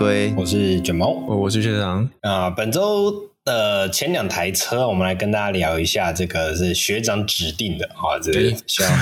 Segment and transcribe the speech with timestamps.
[0.00, 2.08] 大家好，我是迷你龟，我是卷毛，我是学长。
[2.22, 3.12] 啊、呃，本周
[3.44, 8.98] 的前两台车，我们来跟大家聊一下，这个是学长指定的啊，这个学长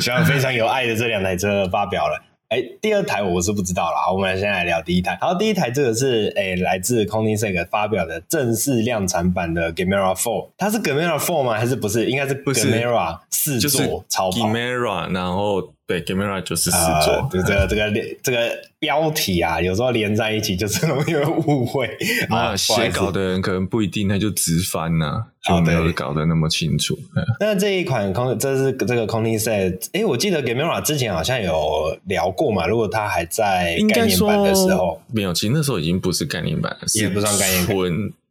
[0.00, 2.18] 学长非常有爱的这两台车发表了。
[2.48, 3.96] 哎，第二台我是不知道了。
[3.98, 5.18] 好，我们先来聊第一台。
[5.20, 10.48] 好，第一台这个是哎，来自 Koenigsegg 发表的正式量产版的 Gamera Four。
[10.56, 11.58] 它是 Gamera Four 吗？
[11.58, 12.06] 还是不是？
[12.06, 14.38] 应该是 Gamera 四座超跑。
[14.38, 15.74] Gamera，然后。
[15.84, 18.38] 对，Gamera 就是四座，呃、对这个这个这个
[18.78, 21.86] 标题啊，有时候连在一起就是容易有误会
[22.30, 22.56] 啊。
[22.56, 26.94] 写稿的人可能不一定，他就直翻呐、啊，就没有搞得那么清楚。
[26.94, 32.66] 哦、那这一款空，这是这个 Koenigsegg，哎，我记得 Gamera 之前好像有聊过嘛。
[32.66, 37.76] 如果他还在概念版的时候，没有，其实那时候已经不是概念版了，也不算概念版，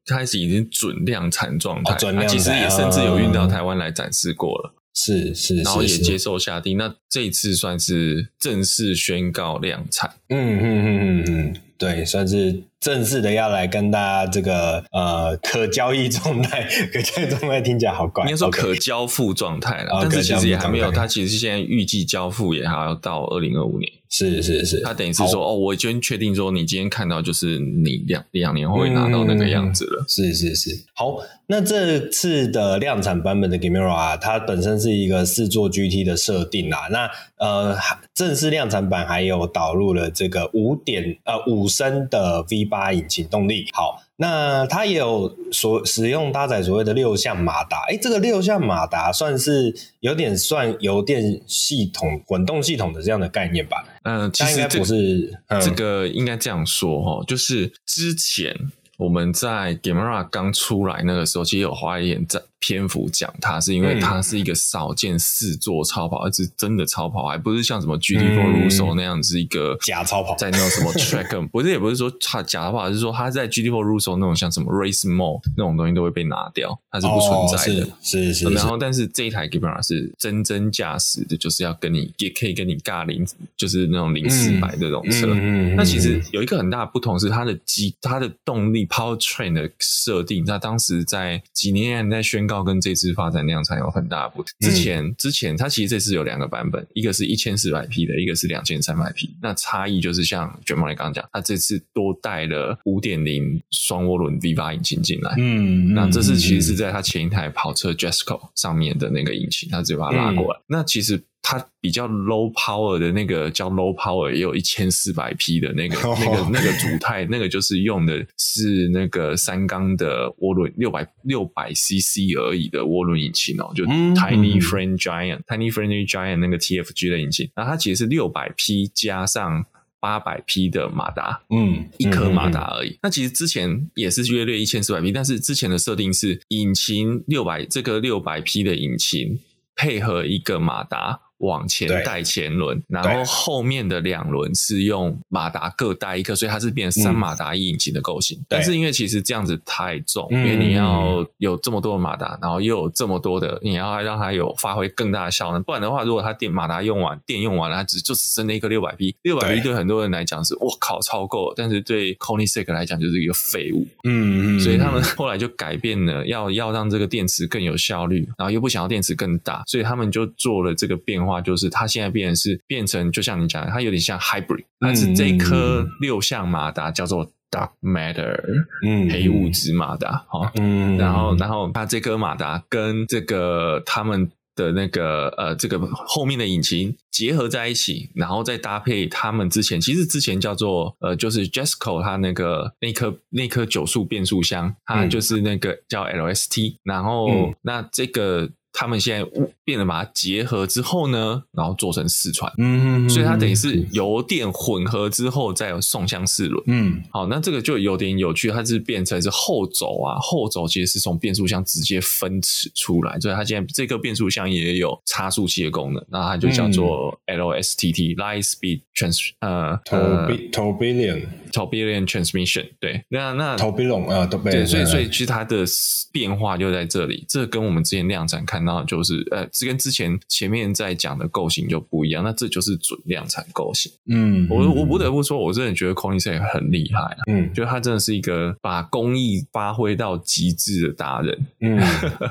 [0.08, 4.74] 开始已经准量产状态，准量产，其实也甚至有运到台湾来展示过了。
[4.94, 10.16] 是是，然后也接受下定，那这一次算是正式宣告量产。
[10.30, 12.64] 嗯嗯嗯嗯嗯，对，算是。
[12.82, 20.00] 正式的要来跟大家这个呃可交易状态，可交易状态听起来好怪，应该说可交付状态了，okay.
[20.02, 23.88] 但是其实也还没有，它其实现在预计交付也还要到二零二五年。
[24.12, 30.04] 是是是，他等于是说哦，我已经确定说你今天看到就是你两两年后会拿到那个样子了。
[30.04, 31.16] 嗯、是是是，好，
[31.48, 37.78] 那这次的量产版本的 Gamera 它本身是一个四座 GT 的设定啦，那呃
[38.14, 53.84] 正式量产版还有导入了这个五点呃五升的 V 八引擎动力，好，那它也有所使用搭载所谓的六项马达，诶，这个六项马达算是有点算油电系统混动系统的这样的概念吧？
[54.04, 58.56] 嗯、呃，其实应该不是，这个应该这样说哈，就是之前
[59.00, 62.40] 我们在 Gemera 刚出来那个时候，其实有花一点在。
[62.62, 77.84] 篇幅讲它，是因为它是一个少见四座超跑，而是真的超跑，还不是像什么 GT4 Russo 那样子一个假超跑，在那种什么 track， 不是也不是说它假超跑，而是说它在 GT4 Russo 那种像什么 race mode 那种东西都会被拿掉，它是不存在的。
[77.84, 83.26] 哦、是是，是，然后，但是这一台基本上是真真驾驶的，就是要跟你也可以跟你尬零，
[83.58, 85.34] 就是那种零四百这种车。
[85.34, 85.76] 嗯。
[85.76, 92.51] 那其实有一个很大的不同是它的机，它的动力 powertrain 的设定，它当时在几年前在宣。
[92.64, 94.52] 跟这次发展量产有很大的不同。
[94.60, 99.34] 之前、嗯、之前它其实这次有两个版本，一个是一千四百匹的，一个是两千三百匹。
[99.42, 105.34] 那差异就是像卷毛你刚刚讲，它这次多带了五点零双涡轮 V 八引擎进来。
[105.38, 110.60] 嗯，那这是其实是在它前一台跑车 Jesco 上面的那个引擎，它直接把它拉过来。
[110.60, 111.24] 嗯、那其实。
[111.44, 129.66] 它比较 low power 的那个叫 low power，也有一千四百匹的那个、那个、那个组态，那个就是用的是那个三缸的涡轮，六百六百 cc 而已的涡轮引擎哦，就 Tiny Friend Giant、嗯、Tiny Friendly Giant 那个 TFG 的引擎，那它其实是六百匹加上
[130.00, 133.00] 八百匹的马达，嗯，一颗马达而已、嗯。
[133.02, 139.40] 那其实之前也是约略一千四百匹，但是之前的设定是引擎六百，这个六百匹的引擎
[139.76, 141.20] 配合一个马达。
[141.42, 148.38] 往前带前轮，然后后面的两轮是用马达各带一颗，所以它是变成三马达一引擎的构型。
[148.40, 155.62] 嗯、但是因为其实这样子太重，因为你要有这么多的马达，然后又有这么多的，你要让它有发挥更大的效能。
[155.64, 163.88] 不然的话，如果它电马达用完，电用完了，它只就只剩那一个六百匹，六百匹对很多人来讲是我靠超够，但是对 Koenigsegg 来讲就是一个废物。
[164.04, 171.31] 嗯嗯，所以他们后来就改变了，要要让这个电池更有效率，然后又不想要电池更大，所以他们就做了这个变化。
[171.32, 178.38] 话就是它现在变成是变成，就像你讲的，它有点像 hybrid，但是这颗六项马达叫做 dark matter，
[178.86, 198.50] 嗯，黑物质马达，哈，嗯，然后然后它这颗马达跟这个他们的那个呃这个后面的引擎结合在一起，然后再搭配他们之前其实之前叫做呃就是 Jesco 它那个那颗那颗九速变速箱，它就是那个叫 LST，然后、嗯、那这个。
[198.74, 199.30] 他们现在
[199.64, 225.66] 变得把它结合之后呢，然后做成四川，嗯，所以它等于是油电混合之后再有送向四轮，嗯，好，那这个就有点有趣，它是变成是后轴啊，后轴其实是从变速箱直接分齿出来，所以它现在这个变速箱也有差速器的功能，那它就叫做 LSTT、嗯、Light Speed Trans 呃 Tourbillon Tourbillon Transmission，对，那那 Tourbillon 啊，对，所以所以其实它的
[226.12, 228.52] 变化就在这里，这跟我们之前量产看。
[228.62, 233.92] 看到就是呃，这跟之前前面在讲的构型就不一样，那这就是准量产构型。
[234.08, 241.46] 嗯，我我不得不说，我真的觉得 Koenigsegg 很厉害啊，嗯，觉得他真的是一个把工艺发挥到极致的达人。
[241.62, 241.82] 嗯，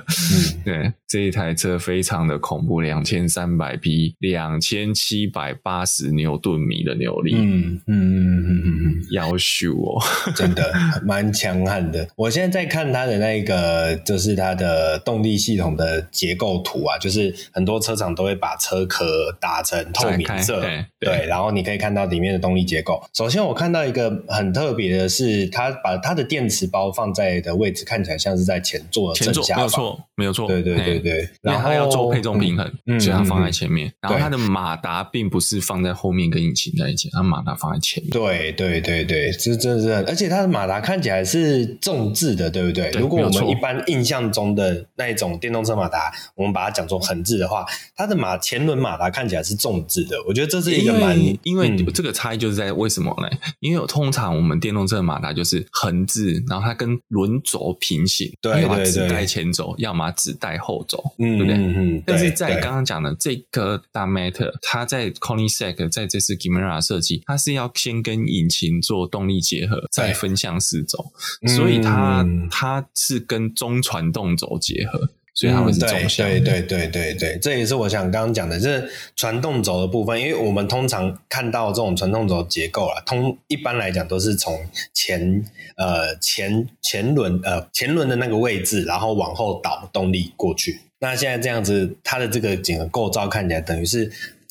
[0.63, 7.35] 对，这一台车非常的恐怖，两千三百匹，两千七百八十牛顿米的扭力。
[7.35, 10.03] 嗯嗯嗯嗯嗯，夭寿哦，
[10.35, 10.73] 真的
[11.03, 12.07] 蛮强悍的。
[12.17, 19.05] 我现在在看它的那个，就是它的动力系统的结构图啊，就是很多车厂都会把车壳
[19.41, 23.03] 打成透明色，对，对，然后你可以看到里面的动力结构。
[23.15, 31.29] 首先，我看到一个很特别的是，它把它的电池包放在的位置看起来像是在前座的正下方，前座，没有错，没有错，对对对对。
[31.43, 33.89] 然后它要做配重平衡，嗯、所以它放在前面。
[33.89, 38.13] 嗯、然后它的马达并不是放在后面跟引擎在一起，它马达放在前面。
[38.13, 42.91] 对对对对对，这真的是，而且它的马达看起来是重置的，对不对？
[42.91, 47.65] 对，如果我们一般印象中的那一种电动车马达，我们把它讲作横置的话，
[47.97, 50.17] 它的马前轮马达看起来是纵置的。
[50.27, 53.29] 我觉得这是一个蛮，因为这个差异就是在为什么呢？
[53.61, 61.55] 因为通常我们电动车的马达就是横置，然后它跟轮轴平行，对，要么只带前轴，要么只带后轴，嗯，对不对？
[61.59, 62.03] 嗯嗯。
[62.07, 71.13] 但是在刚刚讲的这个大 matter，它在 Koenigsegg 在这次 Gimera 设计，它是要先跟引擎做动力结合，再分向四轴，
[71.47, 76.31] 所以它、嗯、它是跟中传动轴结合，所以它会是纵向、嗯。
[76.31, 84.59] 对对对对对，这也是我想刚刚讲的，就是传动轴的部分，因为我们通常看到这种传动轴结构啊，通一般来讲都是从
[84.93, 85.45] 前
[85.77, 90.81] 呃前前轮呃前轮的那个位置，然后往后导动力过去。
[90.99, 94.11] 那现在这样子，它的这个整个构造看起来等于是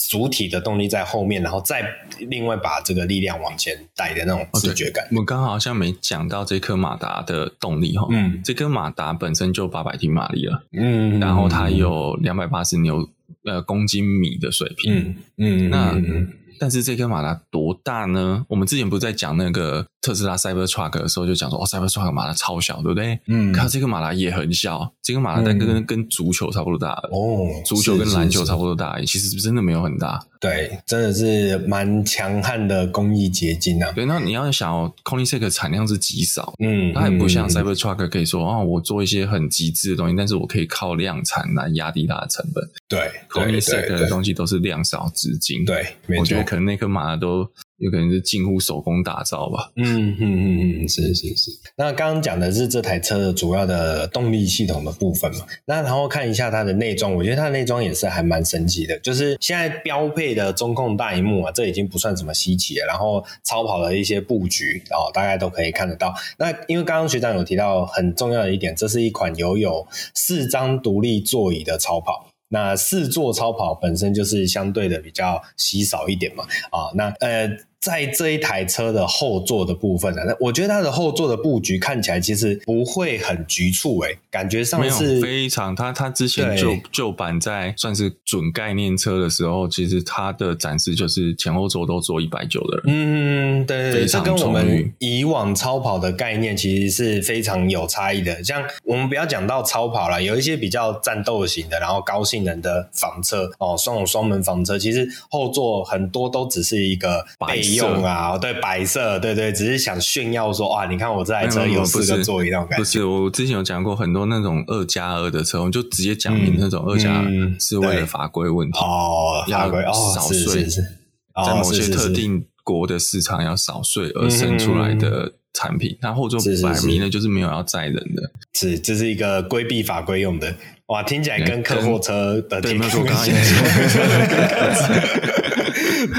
[0.09, 1.83] 主体的动力在后面，然后再
[2.19, 5.05] 另外把这个力量往前带的那种视觉感。
[5.11, 13.09] 我们刚好像没讲到这颗马达的动力哈，嗯，这颗马达本身就八百匹马力了，嗯，然后它有两百八十牛
[13.43, 15.91] 呃公斤米的水平，嗯嗯，那。
[15.91, 18.45] 嗯但是这颗马达多大呢？
[18.49, 23.19] 我们之前不是在讲那个特斯拉 Cybertruck 的时候，就讲说哦，Cybertruck 马达超小，对不对？
[23.27, 30.19] 嗯，它这个马达也很小，这个马达跟、嗯、跟足球差不多大哦，足球跟篮球差不多大，其实真的没有很大。
[30.39, 33.91] 对，真的是蛮强悍的工艺结晶啊。
[33.93, 42.69] 对，那你要想哦，Koenigsegg 产量是极少，嗯，它也不像 Cybertruck 可以说哦，我做一些很极致的东西，但是我可以靠量产来压低它的成本。
[42.87, 45.65] 对，Koenigsegg 的东西都是量少质精。
[45.65, 46.37] 对，没错。
[46.49, 47.47] 可能那颗马都。
[47.79, 49.71] 有可能是近乎手工打造吧。
[49.77, 51.49] 嗯嗯嗯嗯，是是是。
[51.77, 55.45] 那刚刚讲的是这台车的主要的动力系统的部分嘛。
[55.63, 58.99] 那然后看一下它的内装，我觉得它的内装也是还蛮神奇的。
[58.99, 62.85] 就是现在标配的中控大荧幕啊，这已经不算什么稀奇了。
[62.85, 66.13] 然后超跑的一些布局哦，大概都可以看得到。
[66.37, 72.27] 那因为刚刚学长有提到很重要的一点，这是一款拥有四张独立座椅的超跑。
[72.49, 76.43] 那四座超跑本身就是相对的比较稀少一点嘛。
[76.71, 77.68] 啊，那呃。
[77.81, 85.73] 在这一台车的后座的部分呢，那我觉得它的后座的布局看起来其实不会很局促诶，感觉上是非常。
[85.73, 92.83] 它它之前旧旧版在算是准概念车的时候，其实它的展示就是前后座都坐一百九的人。
[92.87, 98.43] 嗯，对对，这跟我们以往超跑的概念其实是非常有差异的。
[98.43, 112.77] 像我们不要讲到超跑了，有一些比较战斗型的，然后高性能的房车哦，双双门房车，其实后座很多都只是一个备用啊，对，白色，对对，只是想炫耀说，啊，你看我这台车有四个座椅那种感觉。
[112.77, 117.25] 不是，我之前有讲过很多那种二加二的车，我们就直接讲明那种二加二
[117.59, 125.97] 是为了法规问题哦，法规哦，少税，在某些特定国的市场要少税而生出来的产品。
[126.01, 130.53] 它后座摆明了就是没有要载人的，是，这是一个规避法规用的。
[130.87, 133.05] 哇，听起来跟客货车的挺像。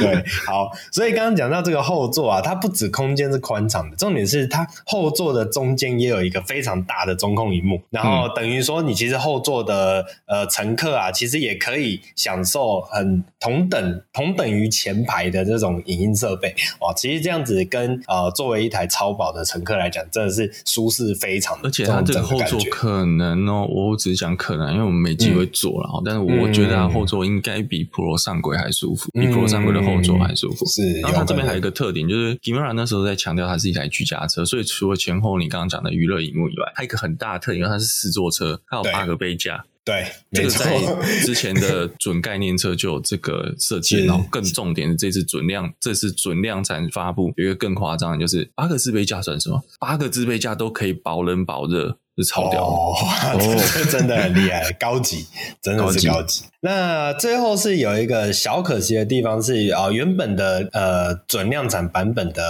[0.01, 16.55] 对， 好，所以刚刚讲到这个后座啊，它不止空间是宽敞的，重点是它后座的中间也有一个非常大的中控荧幕，然后等于说你其实后座的呃乘客啊，其实也可以享受很同等同等于前排的这种影音设备。
[16.81, 30.67] 哇，其实这样子跟呃作为一台超跑的乘客来讲，真的是舒适非常的，而且它这个后座可能哦，我只是讲可能，因为我们没机会坐了，嗯、但是我觉得它后座应该比 Pro 上轨还舒服，嗯、比 Pro 上轨的后座还舒服。
[30.67, 39.65] 是，然后它这边还有一个特点，就是 Gemera 那时候在强调它是一台居家车，所以除了前后你刚刚讲的娱乐荧幕以外，它一个很大的特点，因为它是四座车，它有八个杯架。
[39.83, 40.79] 对，这个在
[41.25, 49.61] 之前的准概念车就有这个设计， 然后更重点的这次准量，这次准量产发布有一个更夸张的，就是八个自杯架算什么？
[49.81, 51.97] 八个自杯架都可以保冷保热。
[52.23, 52.95] 是超屌哦，
[53.75, 55.27] 这真的很厉害，高级，
[55.63, 56.45] 真的是高级。
[56.63, 62.43] 那最后是有一个小可惜的地方是啊、呃，原本的呃准量产版本的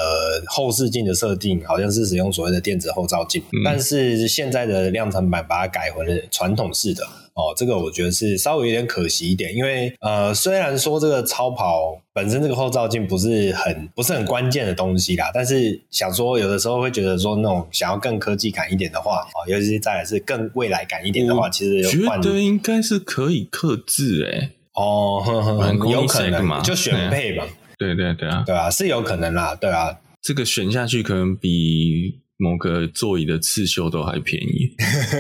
[0.49, 7.07] 后视镜的设定好像是使用所谓的电子后照镜，嗯、但是现在的量产版把它改回了传统式的。
[7.41, 24.51] 哦，这个我觉得是稍微有点可惜一点，因为呃，虽然说这个超跑本身这个后照镜不是很不是很关键的东西啦，但是想说有的时候会觉得说那种想要更科技感一点的话，哦，尤其是再来是更未来感一点的话，其实觉得应该是可以克制诶。
[24.75, 27.47] 哦呵呵，有可能嘛，就选配吧。
[27.79, 32.20] 对对对啊，对啊，是有可能啦，对啊，这个选下去可能比。
[32.41, 34.73] 某个座椅的刺绣都还便宜，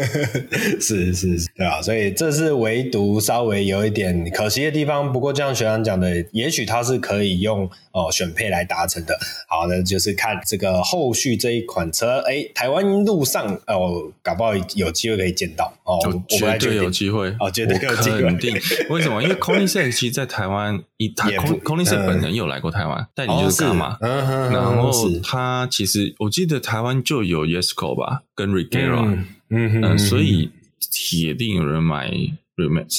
[0.80, 5.12] 是是是，对啊，所以这是唯独稍微有一点可惜的地方。
[5.12, 9.18] 不过，就像学长讲的，也许它是可以用哦选配来达成的。
[9.46, 18.22] 好的，就是看这个后续这一款车，哎，台湾路上哦，搞不好有机会可以见到哦，绝对有机会哦，绝对有机会。
[18.22, 18.56] 肯定，
[18.88, 19.22] 为什么？
[19.22, 23.98] 因为 Koenigsegg 其实在台湾，一他 Koenigsegg 本人有来过台湾，代理就是干嘛？
[24.00, 24.90] 然后
[25.22, 27.02] 他其实我记得台湾。
[27.10, 30.48] 就有 Yesco 吧，跟 Regera，嗯，嗯，嗯，所以
[30.78, 32.08] 铁定有人买。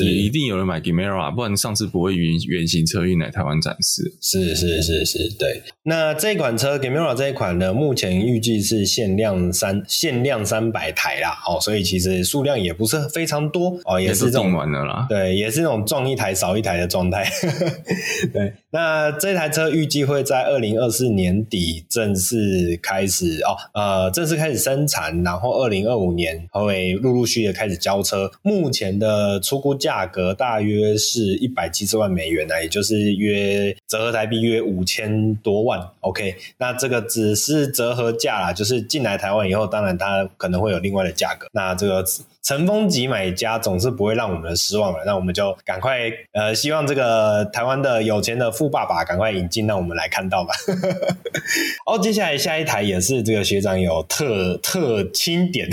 [0.06, 4.14] 也一定有人买 Gimera，不然上次不会原原型车运来台湾展示。
[4.22, 5.62] 是是是是，对。
[5.84, 15.08] 那这款车 Gimera 这一款呢，目前预计是限量三限量三百台啦，哦，所以其实数量也不是非常多哦，也是这种完了啦。
[15.10, 17.28] 对，也是那种撞一台少一台的状态。
[18.32, 28.30] 对，那这台车预计会在二零二四年底正式开始哦，呃，正式开始生产，然后二零二五年会陆陆续续的开始交车。
[28.42, 35.86] 目前的出估价格大约是一百七十万美元呢，也就是约折合台币约五千多万。
[36.00, 41.48] OK，那这个只是折合价啦，就是进来台湾以后，当然它可能会有另外的价格。
[41.52, 42.02] 那这个。
[42.44, 50.54] 成风级买家总是不会让我们失望的，那我们就赶快呃，希望这个台湾的有钱的富爸爸赶快引进，让我们来看到吧。
[51.86, 55.70] 哦，接下来下一台也是这个学长有特特钦点，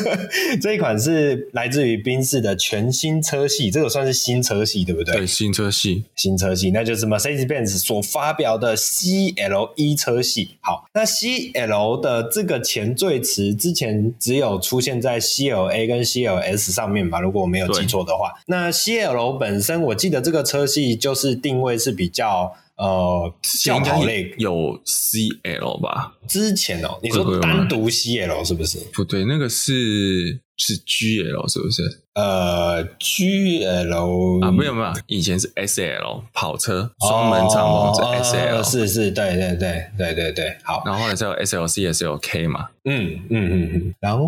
[0.62, 5.16] 这一款是来自于宾士的全新车系，这个算是新车系对不对？
[5.16, 10.56] 对，新车系，新车系，那就是 Mercedes-Benz 所发表的 CLE 车系。
[10.60, 26.12] 好，那 CL 的这个前缀词之前只有出现在 CLA 跟 CLS 上面吧，如果我没有记错的话，那 CL 本身我记得这个车系就是定位是比较呃轿跑类，有 CL 吧？
[26.28, 28.78] 之前哦，你说单独 CL 是不是？
[28.92, 31.82] 不对，那个是是 GL 是不是？
[32.14, 44.26] 呃，GL 啊，没有没有，以前是 SL 跑车双门敞篷是 SL，是是，对对对对对对，好，然后后来才有 SLC、SLK 嘛，嗯嗯嗯嗯，然后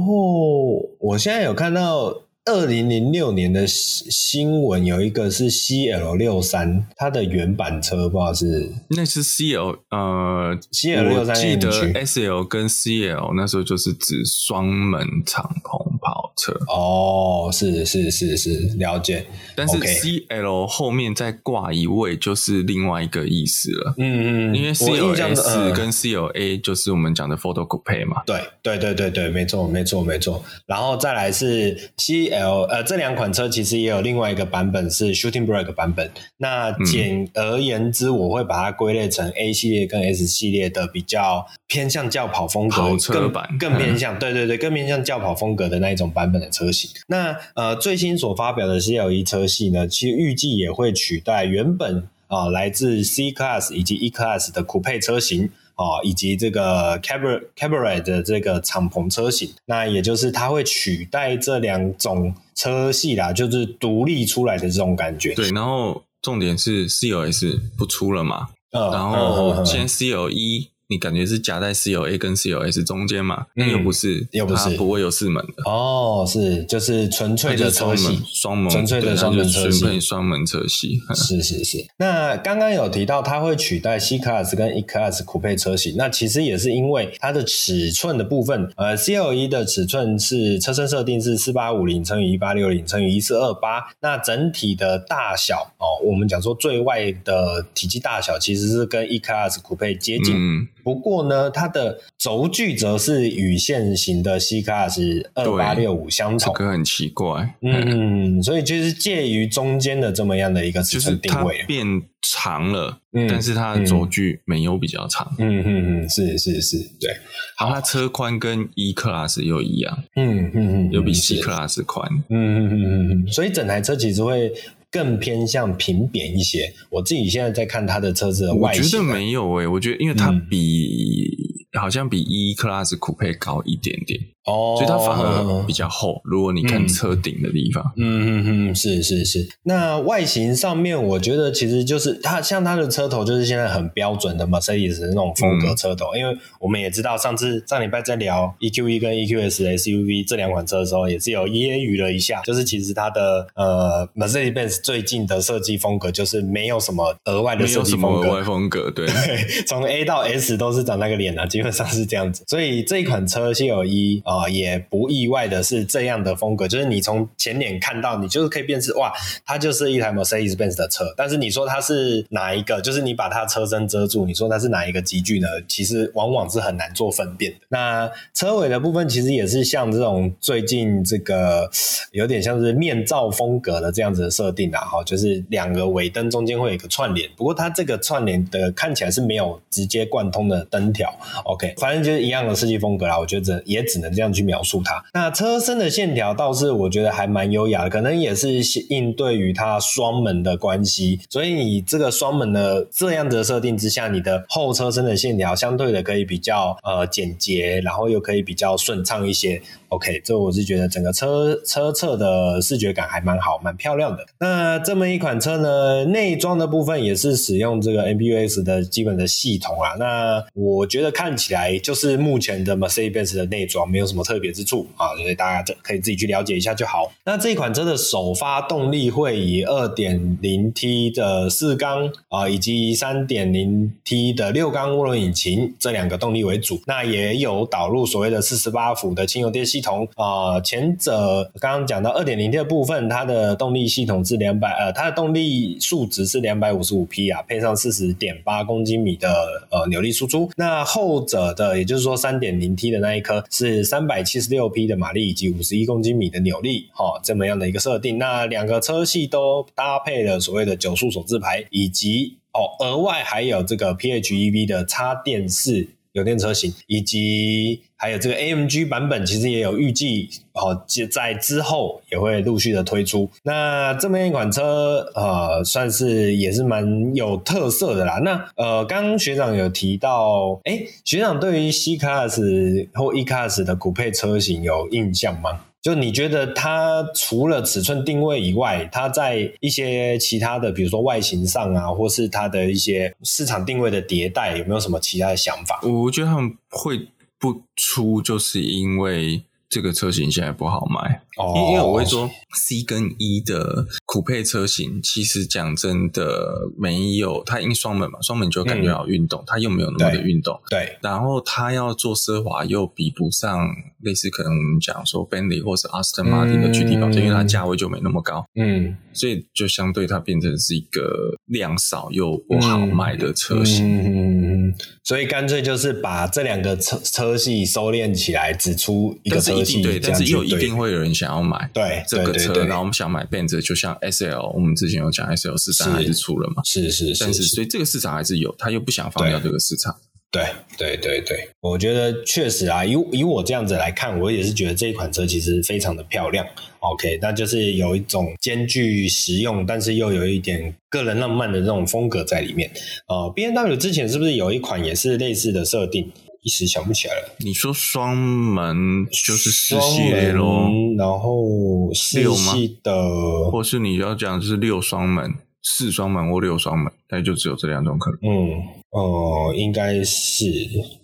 [1.00, 2.22] 我现在有看到。
[2.48, 15.97] 二零零六年的新闻有一个是 CL 六三，它的原版车不知道是那是 CL 呃 CL 六三，记得 SL 跟 CL 那时候就是指双门敞篷。
[15.97, 15.97] 跑
[16.38, 16.52] 车。
[16.68, 32.62] 哦，是是是是了解，但是 CL 后面再挂一位就是另外一个意思了，嗯嗯，因为 CLS 跟 CLA 就是我们讲的 Photo Coupe 嘛，对对对对对，没错没错没错，然后再来是 CL。
[32.68, 36.10] 呃，这两款车其实也有另外一个版本是 Shooting Brake 版本。
[36.36, 43.48] 那简而言之，我会把它归类成 A 系列跟 S 系列的比较偏向轿跑风格，跑车版。
[43.58, 46.90] 更更偏向，嗯、对对对，更偏向轿跑风格的那一种版本的车型。
[47.06, 55.50] 那呃，最新所发表的 CLE 车系呢，其实预计也会取代原本啊、呃、来自 C Class 以及 E Class 的酷配车型。
[55.78, 65.36] 哦，以及这个 Cabriolet Cabriolet 的这个敞篷车型，那也就是它会取代这两种车系啦，就是独立出来的这种感觉。
[65.36, 70.66] 对，然后重点是 CLS 不出了嘛，嗯、然后先 CLE。
[70.88, 73.46] 你感觉是夹在 C O A 跟 C O S 中间嘛？
[73.56, 81.86] 嗯，又不是，又不是，不会有四门的哦，是就是纯粹的车系，双门，纯粹的双门车系，双门车系，是是是。
[81.98, 100.34] 那刚刚有提到它会取代 C Class 跟 E Class 酷配车型，那其实也是因为它的尺寸的部分，呃，CLE 的尺寸是车身设定是四八五零乘以一八六零乘以一四二八，那整体的大小哦，我们讲说最外的体积大小其实是跟 E Class 酷配接近。
[100.34, 107.54] 嗯不过呢，它的轴距则是与现行的 C Class 二八六五相同，这个很奇怪。
[107.60, 111.84] 嗯，所以就是介于中间的这么样的一个尺寸定位，变
[112.22, 115.30] 长了，嗯、但是它的轴距没有比较长。
[115.38, 117.10] 嗯嗯嗯，是是是，对。
[117.58, 120.04] 好，它车宽跟 E Class 又一样。
[120.16, 122.10] 嗯嗯嗯，又比 C Class 宽。
[122.30, 124.50] 嗯嗯嗯嗯嗯，所以整台车其实会。
[124.90, 126.72] 更偏向平扁一些。
[126.90, 134.18] 我自己现在在看它的车子的外形，我觉得没有诶、欸，我觉得因为它比、嗯、好像比 E Class Coupe 高一点点。
[134.48, 136.20] 哦，所以它反而比较厚。
[136.24, 139.46] 如果你看车顶的地方，嗯嗯嗯，是是是。
[139.64, 146.06] 那外形上面，我觉得其实就是它像它的车头，就是现在很标准的 Mercedes 那种风格车头。
[146.14, 159.06] 嗯、因为我们也知道，上次上礼拜在聊 EQE 跟 EQS SUV 这两款车的时候，也是有揶揄了一下，就是其实它的呃 Mercedes-Benz 最近的设计风格就是没有什么额外的设计风格，额外风格对，
[159.68, 162.44] 从 A 到 S 都是长那个脸啊，基本上是这样子。
[162.46, 164.36] 所以这一款车 CLE 啊。
[164.36, 169.12] 呃啊也不意外的是这样的风格，就是你从前脸看到，你就是可以辨识，哇，
[169.44, 171.12] 它就是一台 Mercedes-Benz 的车。
[171.16, 175.48] 但是你说它是哪一个，就是你把它车身遮住，你说它是哪一个级距呢？
[175.66, 177.58] 其实往往是很难做分辨的。
[177.68, 181.68] 那车尾的部分其实也是像这种最近这个
[182.12, 191.12] 有点像是面罩风格的这样子的设定啊，哈，就是两个尾灯中间会有一个串联，不过它这个串联的看起来是没有直接贯通的灯条。
[191.44, 194.27] OK，反正就是一样的设计风格啦，我觉得也只能这样。
[194.32, 209.62] 去描述它，那车身的线条倒是我觉得还蛮优雅的，可能也是应对于它双门的关系，所以你这个双门的这样子的设定之下，你的后车身的线条相对的可以比较呃简洁，然后又可以比较顺畅一些。
[209.88, 214.26] OK，这我是觉得整个车车侧的视觉感还蛮好，蛮漂亮的。
[214.38, 219.94] 那这么一款车呢，内装的部分也是使用这个 MBUX 的基本的系统啊。
[219.98, 227.10] 那我觉得看起来就是目前的 Mercedes 的内装没有什么特别之处啊，所以大家可以自己去了解一下就好。
[227.24, 236.78] 那这款车的首发动力会以 2.0T 的四缸啊，以及 3.0T 的六缸涡轮引擎这两个动力为主。
[236.86, 240.60] 那也有导入所谓的48伏的轻油电系系统啊。
[240.60, 249.28] 前者刚刚讲到 2.0T 的部分，它的动力系统是两百呃，它的动力数值是两百五十五匹啊，配上四十点八公斤米的
[249.70, 250.50] 呃扭力输出。
[250.56, 254.18] 那后者的，也就是说 3.0T 的那一颗是三百。
[254.28, 258.18] 七十六匹的马力以及五十一公斤米的扭力，哈，这么样的一个设定。
[258.18, 273.30] 那两个车系都搭配了所谓的九速手自排，以及哦，额外还有这个 PHEV 的插电式油电车型，以及还有这个 AMG 版本，其实也有预计哦，在之后也会陆续的推出。
[273.42, 278.18] 那这么一款车，呃，算是也是蛮有特色的啦。
[278.24, 285.66] 那呃，刚刚学长有提到，哎，学长对于 C Class 或 E Class 的骨配车型有印象吗？
[285.88, 295.80] 就你觉得它除了尺寸定位以外，它在一些其他的，比如说外形上啊，或是它的一些市场定位的迭代，有没有什么其他的想法？
[295.84, 299.42] 我觉得他们会不出，就是因为。
[299.70, 301.20] 这个车型现在不好卖，
[301.54, 310.78] 因为因为我会说 C 跟 E 的酷配车型，其实讲真的没有它因双门嘛，双门就感觉好运动，嗯、它又没有那么的运动，对。
[310.78, 313.68] 对然后它要做奢华又比不上
[314.02, 324.74] 类似可能我们讲说 Bentley 或是 Aston Martin 的具体保时捷，因为它价位就没那么高，嗯，所以就相对它变成是一个量少又不好卖的车型，嗯
[325.04, 329.58] 所以干脆就是把这两个车车系收敛起来，只出一个车。
[329.58, 336.62] 一定对，但是又一定会有人想要买对这个车，然后我们想买 Benz，就像 S L，我们之前有讲 S L 四三还是出了嘛？
[336.64, 339.94] 是是是，但是所以这个市场还是有，他又不想放掉这个市场。
[340.30, 340.44] 对
[340.76, 346.46] 对对对，我觉得确实啊，以以我这样子来看，我也是觉得这一款车其实非常的漂亮。
[346.80, 352.70] OK，那就是有一种兼具实用，但是又有一点个人浪漫的这种风格在里面。
[353.08, 356.12] 呃，BMW 之前是不是有一款也是类似的设定？
[356.42, 357.34] 一时想不起来了。
[357.40, 368.18] 你说双门就是四系列咯，然后四系的，或是你要讲是六双门、四双门或六双门，那就只有这两种可能。
[368.22, 368.50] 嗯，
[368.90, 370.44] 哦、呃，应该是，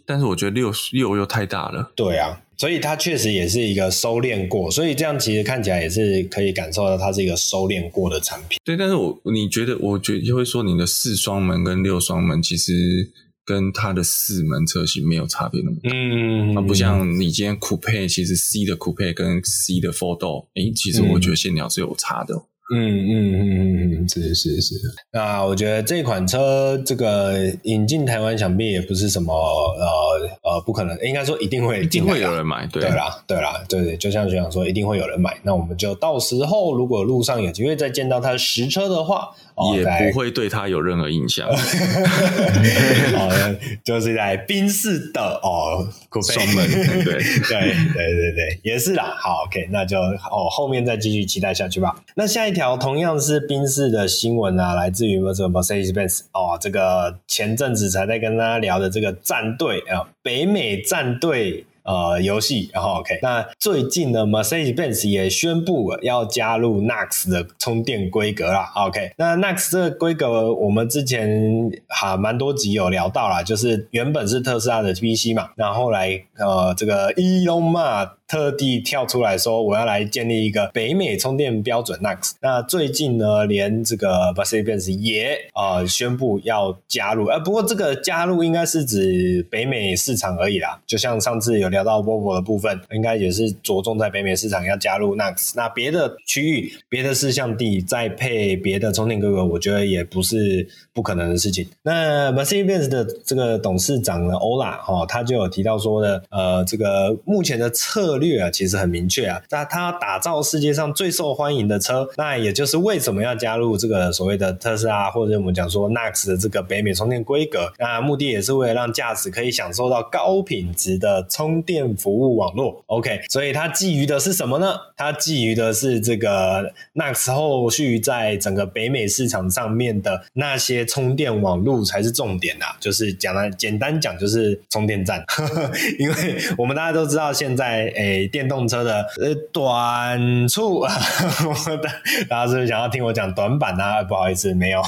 [0.06, 1.92] 但是我觉得六六又太大了。
[1.96, 8.58] 对啊，所以它确实也是一个收敛过，所以这样其实看起来也是可以感受到它是一个收敛过的产品。
[8.64, 13.10] 对，但是我你觉得，我觉得就会说你的四双门跟六双门其实。
[13.44, 22.34] 跟它的四门车型没有差别那么大，嗯，它不像你今天酷配，其实 C 的酷配跟 C 的 Four Door，诶，其实我觉得线条是有差的，
[22.72, 24.74] 嗯嗯嗯嗯嗯，是是是。
[25.12, 35.36] 那我觉得这款车这个引进台湾，想必也不是什么呃呃不可能，应该说一定会一定会有人买，对对啦对啦，对对，就像学长说，一定会有人买。
[35.42, 41.46] 那我们就到时候如果路上有机会再见到它实车的话，哦、也不会对它有任何印象。
[41.48, 45.86] 好的，就是在宾士的哦，
[46.22, 49.14] 双门，对对对对对，也是啦。
[49.20, 51.94] 好，OK，那就哦后面再继续期待下去吧。
[52.16, 61.66] 那下一条同样是宾士的新闻啊，来自于这个 Mercedes-Benz 哦，这个前阵子才在跟大家聊的这个战队啊，北美战队。
[61.84, 68.72] 呃，游戏，然后 OK，那最近呢，Mercedes-Benz 也宣布要加入 NAX 的充电规格啦。
[68.74, 82.32] OK，那 NAX 这个规格，我们之前哈蛮多集有聊到啦，就是原本是特斯拉的 PC 嘛，那后来呃，这个 Elon Musk 特地跳出来说，我要来建立一个北美充电标准 NAX。
[82.40, 91.74] 那最近呢，连这个 Mercedes-Benz 也呃宣布要加入，呃，不过这个加入应该是指北美市场而已啦，就像上次有。
[91.74, 95.54] 聊到 Volvo 的部分，应该也是着重在北美市场要加入 NAX。
[95.56, 101.66] 那别的区域、别的事项地再配别的充电哥哥，我觉得也不是不可能的事情。
[101.82, 121.64] 那 Mercedes-Benz 的这个董事长呢，Ola 哈，他就有提到说的，呃，这个目前的策略啊，其实很明确啊，那他要打造世界上最受欢迎的车，那也就是为什么要加入这个所谓的特斯拉或者我们讲说 NAX 的这个北美充电规格，那目的也是为了让驾驶可以享受到高品质的充。
[121.64, 124.74] 电服务网络，OK，所以它觊觎的是什么呢？
[124.98, 135.24] 它觊觎的是这个 NACS 后续在整个北美市场上面的那些充电网络才是重点啊，就是讲来简单讲就是充电站，
[135.98, 136.14] 因为
[136.58, 140.84] 我们大家都知道现在诶、欸、电动车的呃短处，
[142.28, 144.02] 大家是不是想要听我讲短板啊？
[144.02, 144.82] 不好意思，没有，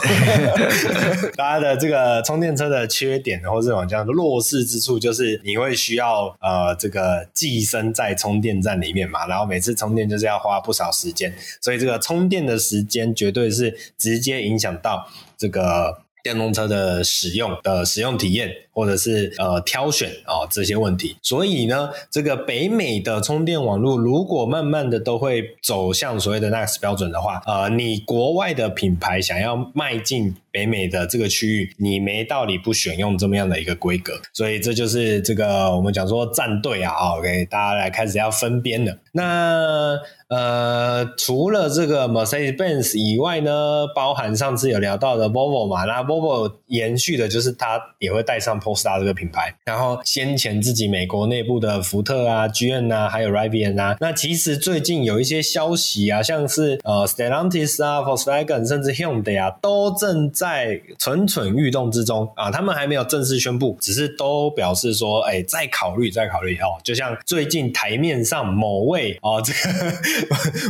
[1.36, 6.56] 大家的这个充电车的缺点或者讲的弱势之处，就是你会需要呃。
[6.56, 18.50] 呃，这个寄生在充电站里面嘛，然后每次充电就是要花不少时间，所以这个充电的时间绝对是直接影响到这个电动车的使用的使用体验。
[18.76, 38.96] 或者是呃挑选啊、这些问题，所以呢，这个北美的充电网络如果慢慢的都会走向所谓的 Next 标准的话，呃，你国外的品牌想要迈进北美的这个区域，你没道理不选用这么样的一个规格，所以这就是这个我们讲说战队啊，OK，大家来开始要分边了。
[39.12, 48.56] 那呃，除了这个 Mercedes-Benz 以外呢，包含上次有聊到的 Volvo 嘛，那 Volvo 延续的就是它也会带上。
[48.56, 66.78] Polestar 这个品牌，然后先前自己美国内部的福特啊、GM 啊，还有 Rivian 啊，那其实最近有一些消息啊，像是呃 Stellantis 啊、Volkswagen 甚至 Hyundai 啊，都正在在蠢蠢欲动之中啊，他们还没有正式宣布，只是都表示说，哎，再考虑，再考虑哦。
[66.84, 69.92] 就像最近台面上某位哦，这个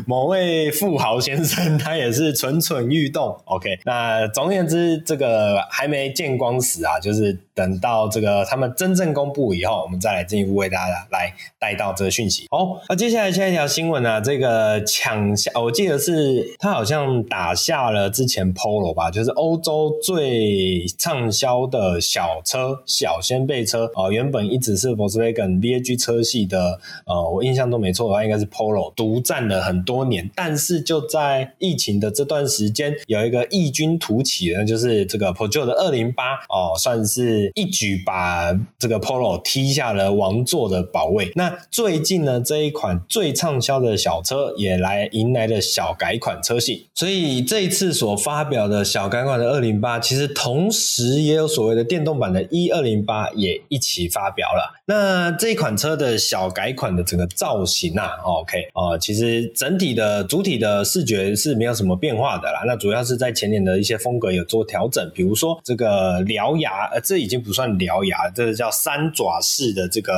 [0.06, 3.38] 某位富豪先生，他也是蠢蠢欲动。
[3.44, 8.06] OK，那总而言之，这个还没见光死啊，就是等到。
[8.08, 12.46] 这个他们真正公布以后，我们再来进一步为大家来带到这个讯息。
[12.50, 14.20] 好，那接下来下一条新闻呢、啊？
[14.20, 30.30] 这个抢下，我记得是他好像打下了之前 Polo 吧，就是欧洲最畅销的小车、小掀背车啊、原本一直是 Volkswagen VAG 车系的，呃，我印象都没错的话，应该是 Polo 独占了很多年。
[30.34, 37.76] 但是就在疫情的这段时间，有一个异军突起的，就是这个 Peugeot 的二零八哦，算是一。
[37.76, 41.30] 举把这个 Polo 踢下了王座的宝位。
[41.34, 46.86] 那最近呢，这一款最畅销的小车也来迎来了小改款车型。
[46.94, 54.80] 所以这一次所发表的小改款的二零八，其实同时也有所谓的电动版的 E 二零八也一起发表了。
[54.86, 62.62] 那这一款车的小改款的整个造型啊，OK 哦、其实整体的主体的视觉是没有什么变化的啦。
[62.66, 67.66] 那主要是在前脸的一些风格有做调整，比如说这个獠牙，呃，这已经不算。
[67.76, 70.12] 獠牙，这个叫三爪式的这个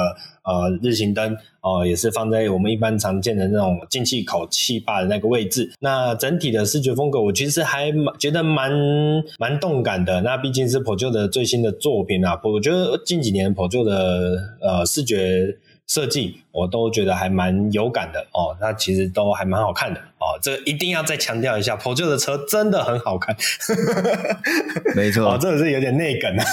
[0.45, 5.73] 呃日行灯哦、呃，也是放在我们一般常见的那种进气口气坝的那个位置。
[5.81, 8.71] 那整体的视觉风格，我其实还蛮觉得蛮
[9.39, 10.21] 蛮动感的。
[10.21, 15.57] 那毕竟是保旧的最新的作品啊，我觉得近几年保旧的呃视觉
[15.89, 18.57] 设计，我都觉得还蛮有感的哦。
[18.61, 20.39] 那其实都还蛮好看的哦。
[20.41, 23.37] 这一定要再强调一下，Peugeot 的车真的很好看，
[24.95, 26.45] 没错，哦，这个是有点内梗啊。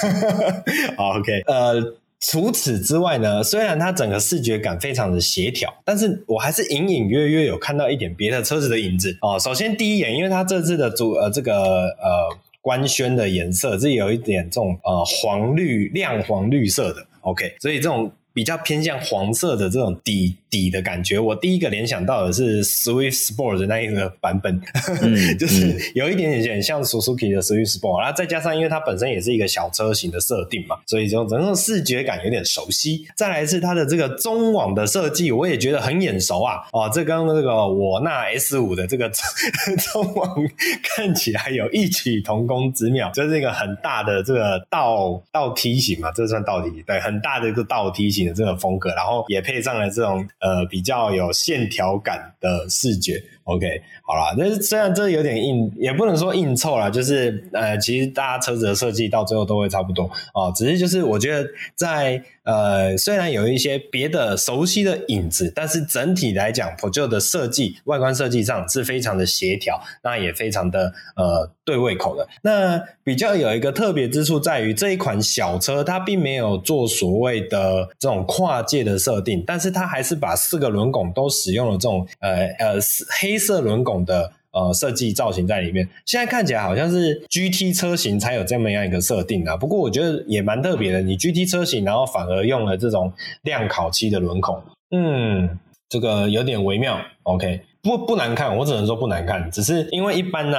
[1.17, 1.95] OK，呃。
[2.21, 9.37] 除此之外呢，虽然它整个视觉感非常的协调，但是我还是隐隐约约有看到一点别的车子的影子哦。
[9.37, 18.11] 首先第一眼，因为它这次的主呃这个呃官宣的颜色是有一点这种呃黄绿亮黄绿色的，OK，所以这种。
[18.35, 24.59] 比较偏向黄色的这种底底的感觉，我第一个联想到的是 Swift Sport 的那一个版本，
[25.01, 33.05] 嗯、 就是有一点点点像 Suzuki 的 Swift Sport，然后再加上因为它本身也是一个小车型的设定嘛，所以就整个视觉感有点熟悉。
[33.15, 39.09] 再来是它的这个中网的设计，我也觉得很眼熟啊，哦，这跟这个我那 S 五的这个
[39.91, 40.35] 中网
[40.83, 48.25] 看起来有异曲同工之妙，就是一个很大的这个倒倒梯形嘛，这算倒梯形，对，很大的一个倒梯形。
[48.25, 53.19] 的这个风格，然后也配上了这种呃比较有线条感的视觉。
[53.45, 60.51] OK，好啦，那虽然这有点硬，也不能说硬凑啦，就是呃，其实大家车子的设计到最后都会差不多哦。
[60.55, 72.27] 只是就是我觉得在呃，虽然有一些别的熟悉的影子，但是整体来讲，Peugeot 的设计外观设计上是非常的协调，那也非常的呃对胃口的。
[72.41, 82.79] 那比较有一个特别之处在于这一款小车，它并没有做所谓的这种跨界的设定，但是它还是把四个轮拱都使用了这种呃呃
[83.21, 83.34] 黑。
[83.35, 89.57] 黑色轮拱的呃设计造型在里面，现在看起来好像是 GT 车型才有这么样一个设定啊。
[89.57, 96.97] 不过我觉得也蛮特别的，你 GT 车型然后反而用了这种亮烤漆的轮孔，嗯，这个有点微妙。
[97.23, 100.57] OK，不不难看，我只能说不难看，只是因为一般呢、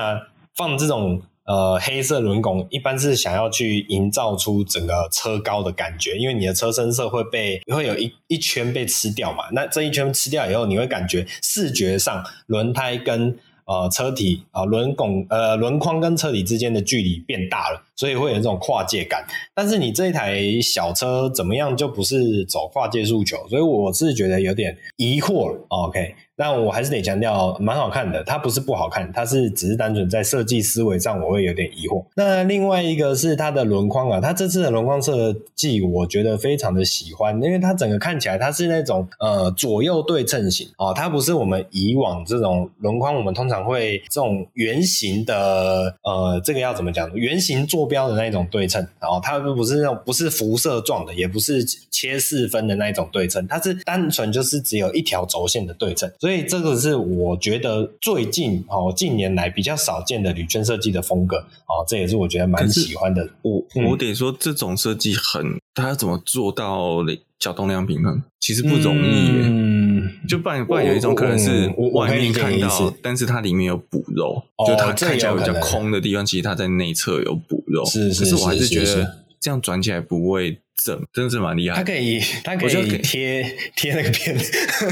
[0.55, 1.23] 放这种。
[1.46, 9.44] 呃，黑色轮拱一般是想要去营造出整个车高的感觉，因为你的车身色会被会有一一圈被吃掉嘛。
[9.52, 19.24] 那这一圈吃掉以后，你会感觉视觉上轮胎跟呃车体啊轮拱呃轮框跟车体之间的距离变大了，所以会有这种跨界感。
[19.54, 25.56] 但是你这一台小车怎么样就不是走跨界诉求，所以我是觉得有点疑惑。
[25.68, 26.16] OK。
[26.37, 28.22] 那我还是得强调，蛮好看的。
[28.25, 32.05] 它不是不好看，它是只是单纯在设计思维上，我会有点疑惑。
[32.14, 47.11] 那另外一个是它的轮框啊，它这次的轮框设计，我觉得非常的喜欢，因为它整个看起来它是那种呃左右对称型哦，它不是我们以往这种轮框，我们通常会这种圆形的呃，这个要怎么讲？
[47.14, 56.12] 圆形坐标的那一种对称，然后它不是那种不是辐射状的，也不是切四分的那一种对称，它是单纯就是只有一条轴线的对称。
[56.27, 63.29] 所以这个是我觉得最近哦近年来比较少见的铝圈设计的风格哦，这也是我觉得蛮喜欢的。
[63.43, 66.97] 我我得说，这种设计很，它要怎么做到
[67.39, 69.29] 角动量平衡，其实不容易。
[69.45, 77.85] 嗯，就不然不然有一种可能是外面看到，但是它里面有补肉，就它看起来比较空的地方，其实它在内侧有补肉。
[77.87, 80.59] 是是是，可是我还是觉得这样转起来不会。
[80.85, 83.43] 真真的是蛮厉害，他可以，他可以贴
[83.75, 84.37] 贴那个片，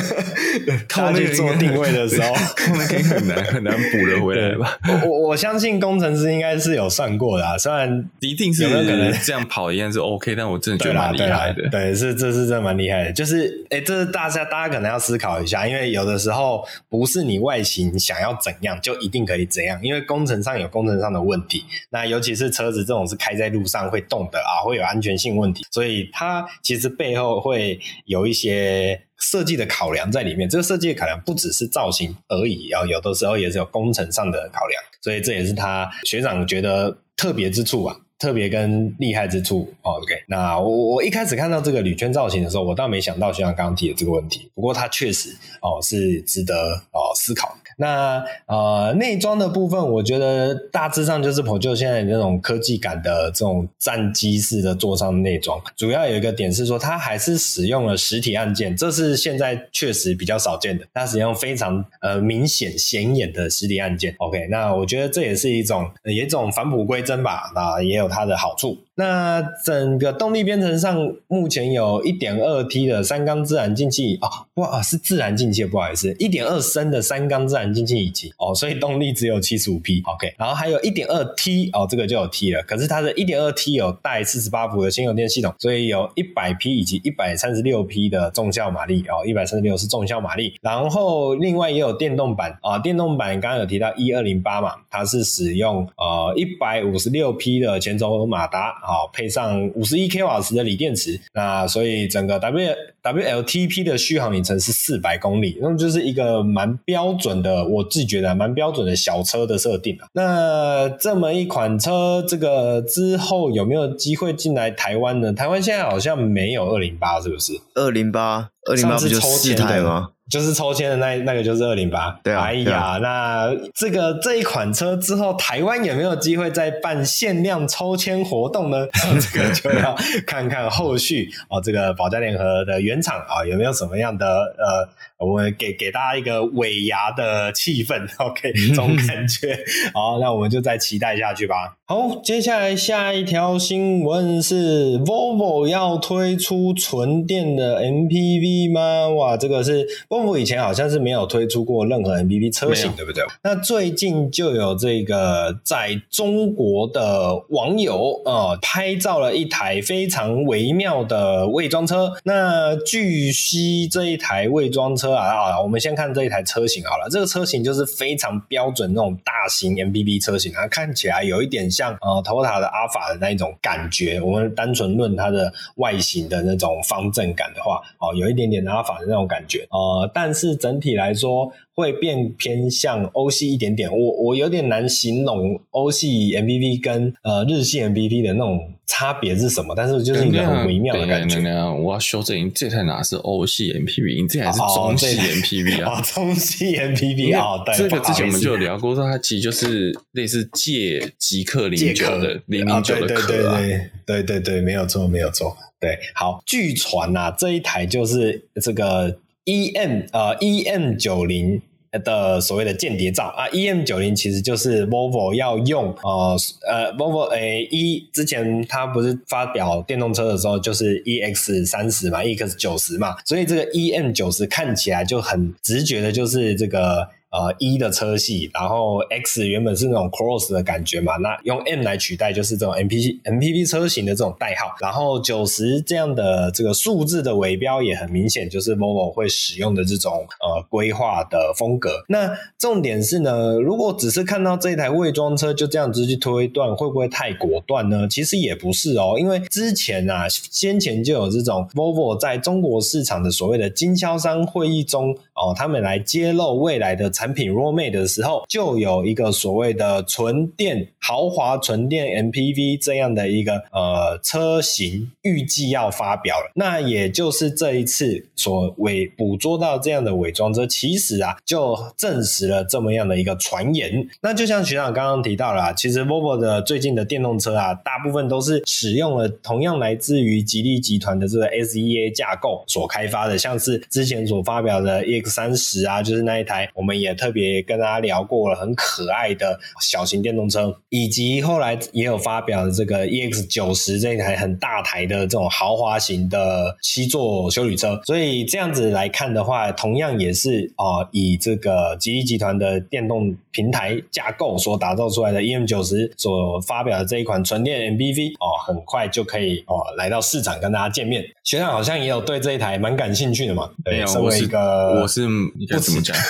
[0.89, 2.35] 靠那个做定位的时候，
[2.89, 4.79] 可以很难很难补得回来吧。
[5.05, 11.69] 我我我相信工程师应该是有算过的啊，虽然一定是有可能这样跑一样是 OK，但我真的觉得蛮厉害的。
[11.69, 13.13] 对，对，是这是真的蛮厉害的。
[13.13, 21.65] 就是哎、欸，这是大家大家可能要思考一下，因为有的时候不是你外形想要怎样就一定可以怎样，因为工程上有工程上的问题。
[21.91, 25.63] 那尤其是车子这种是开在路上会动的啊，会有安全性问题。
[25.75, 39.75] 所以它其实背后会有一些设计的考量在里面，这个设计的考量不只是造型而已，然后有的时候也是有工程上的考量，所以这也是他学长觉得特别之处啊，特别跟厉害之处。
[39.83, 46.55] OK，那我我一开始看到这个铝圈造型的时候，我倒没想到学长刚刚提的这个问题，不过它确实哦是值得
[46.93, 47.59] 哦思考。
[47.77, 55.61] 那呃，内装的部分，我觉得大致上就是 p o 现在那种科技感的这种战机式的座上的内装。
[55.77, 60.85] 主要有一个点是说，它还是使用了实体按键，这是现在确实比较少见的。
[60.93, 64.15] 它使用非常呃明显显眼的实体按键。
[64.19, 68.79] OK，那我觉得这也是一种也一种返璞归真吧，那也有它的好处。
[68.97, 98.84] 那整个动力编程上，目前有 1.2T 的三缸自然进气啊，哇，是自然进气，不好意思，1.2升的三缸自然进气引擎哦，所以动力只有75匹，OK，然后还有 1.2T 哦，这个就有 T 了，可是它的 1.2T 有带48伏的新油电系统，所以有100匹以及136匹的重效马力哦，136是重效马力，然后另外也有电动版啊，电动版刚刚有提到1208嘛，它是使用呃156匹的前轴马达。
[98.87, 110.07] 好，配上五十一 k 瓦时的锂电池，那所以整个 W WLTP 的续航里程是四百公里，那么就是一个蛮标准的，我自己觉得蛮标准的小车的设定啊。
[110.13, 115.33] 那这么一款车，这个之后有没有机会进来台湾呢？
[115.33, 117.53] 台湾现在好像没有二零八，是不是？
[117.75, 120.11] 二零八，二零八不就四台吗？
[120.31, 122.43] 就是抽签的那那个就是二零八，对啊。
[122.45, 128.87] 哎呀，啊、那这个这一款车之后，台湾有没有机会再办限量抽签活动呢？
[129.21, 129.95] 这个就要
[130.27, 134.89] 看看后续哦，这个保加联合的原厂啊、哦、有没有什么样的呃。
[135.17, 139.57] 我们给给大家一个尾牙的气氛，OK，这种感觉。
[139.95, 141.77] 好，那我们就再期待下去吧。
[141.87, 149.09] 好，接下来下一条新闻是 Volvo 要推出纯电的 MPV 吗？
[149.09, 149.87] 哇，这个是
[150.25, 153.25] Volvo 以前好像是没有推出过任何 MPV 车型，对不对？
[153.43, 162.13] 那最近就有这个在中国的网友呃拍照了一台非常微妙的伪装车。
[162.25, 165.15] 那据悉这一台伪装车。
[165.15, 167.09] 啊，我们先看这一台车型好了。
[167.11, 174.21] 这个车型就是非常标准那种大型 MPV 车型，它看起来有一点像呃 Toyota 的阿法的那一种感觉。
[174.21, 179.67] 我们单纯论它的外形的那种方正感的话，哦，有一点点阿法的那种感觉。
[179.71, 181.53] 呃，但是整体来说。
[181.77, 191.41] 会变偏向欧系一点点，我我有点难形容欧系 MPV 跟呃日系 MPV 的那种差别是什么，但是就是一个很微妙的感觉。
[191.83, 194.23] 我要修正，这台哪是欧系 MPV？
[194.23, 195.99] 你这台是中系 MPV 啊？
[195.99, 203.67] 哦、中系 MPV 啊、对，这个之前我们就有聊过，说它其实就是类似借极氪零九的零零九的壳、啊、对
[204.07, 205.57] 对对对对对对，没有错没有错。
[205.81, 209.19] 对，好，据传啊，这一台就是这个。
[209.45, 211.61] E M 呃，E M 九零
[212.03, 227.09] 的所谓的间谍照啊，E M 九零其实就是 Volvo 要用呃呃 Volvo 诶一之前它不是发表电动车的时候就是 E X 三十嘛，E X 九十嘛，所以这个 E M 九十看起来就很直觉的就是这个。
[227.35, 242.05] 呃，一的车系，然后 X 原本是那种 Cross 的感觉嘛，那用 M 来取代就是这种 M P M P V 车型的这种代号，然后九十这样的这个数字的尾标也很明显，就是 Volvo 会使用的这种呃规划的风格。
[242.09, 248.07] 那重点是呢，如果只是看到这台伪装车就这样子去推断，会不会太果断呢？
[248.09, 266.53] 其实也不是哦，因为之前啊，先前就有这种 Volvo 在中国市场的所谓的经销商会议中哦，他们来揭露未来的产品 roadmap 的时候，就有一个所谓的纯电豪华纯电 MPV 这样的一个呃车型，预计要发表了。
[266.55, 274.09] 那也就是这一次所伪捕捉到这样的伪装车，其实啊，就证实了这么样的一个传言。
[274.21, 287.15] 那就像学长刚刚提到了，其实 Volvo 的最近的电动车啊，大部分都是使用了同样来自于吉利集团的这个 SEA 架构所开发的，像是之前所发表的三十啊，就是那一台我们也。
[287.15, 298.01] 特别跟大家聊过了，很可爱的小型电动车，以及后来也有发表的这个 EX 九十这一台很大台的这种豪华型的七座修理车。
[298.05, 311.25] 所以这样子来看的话，同样也是啊、呃，以这个吉利集团的电动平台架构所打造出来的 EM 九十所发表的这一款纯电 MPV 哦，很快就可以哦来到市场跟大家见面。
[311.45, 313.71] 学长好像也有对这一台蛮感兴趣的嘛？
[313.85, 316.17] 对，身为一个我是你该怎么讲？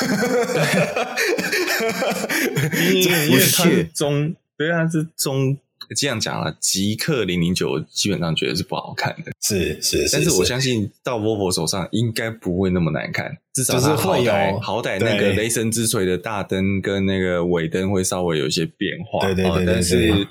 [2.82, 5.56] 因为因为它是中，对啊，是中。
[5.94, 20.26] 这样讲了，极客零零九基本上觉得是不好看的，是是，但是我相信到 Volvo 手上应该不会那么难看，至少是好歹好歹那个雷神之锤的大灯跟那个尾灯会稍微有一些变化，对对对，但是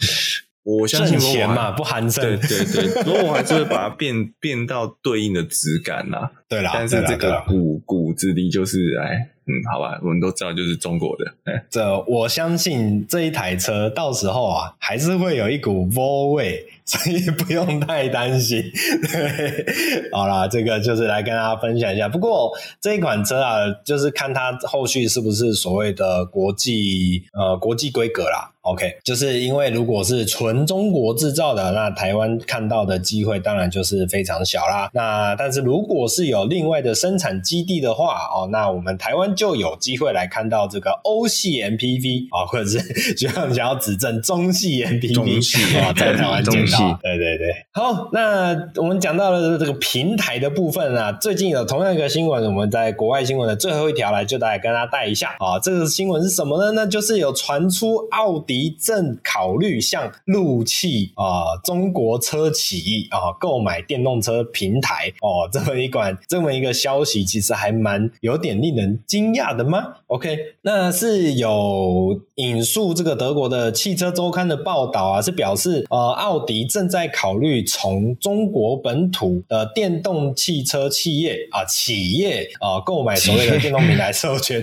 [0.64, 9.30] 我相信 Volvo 嘛不含渗，对对对，Volvo 还是会把它变变到对应的质感呐， 对啦，但是这个骨骨子里就是哎。
[9.46, 11.26] 嗯，好吧，我们都知道就是中国的。
[11.70, 18.64] 这我相信这一台车到时候啊，还是会有一股 Volvo 味，所以不用太担心。
[19.12, 19.66] 对，
[20.14, 22.08] 好啦，这个就是来跟大家分享一下。
[22.08, 28.53] 不过这一款车啊，就是看它后续是不是所谓的国际呃国际规格啦。
[28.64, 34.90] OK，就是因为如果是纯中国制造的，那台湾看到的机会当然就是非常小啦。
[34.92, 42.80] 那但是如果是有有另外的生产基地的话，哦，那我们台湾就有机会来看到这个欧系 MPV 啊，或者是
[43.14, 47.00] 就像想要指正中系 MPV 啊，在台湾见到。
[47.04, 56.72] 对对对，好，那我们讲到了这个平台的部分啊，最近有同样一个新闻，我们在国外新闻的最后一条来，就来跟大家带一下啊，这个新闻是什么呢？
[56.72, 84.62] 那就是有传出奥迪正考虑向陆汽啊中国车企啊购买电动车平台哦，这么一管这么一个消息，其实还蛮有点令人惊讶的吗？OK，那是有引述这个德国的汽车周刊的报道啊，是表示呃奥迪正在考虑从中国本土的电动汽车企业啊企业啊购买所谓的电动平台授权，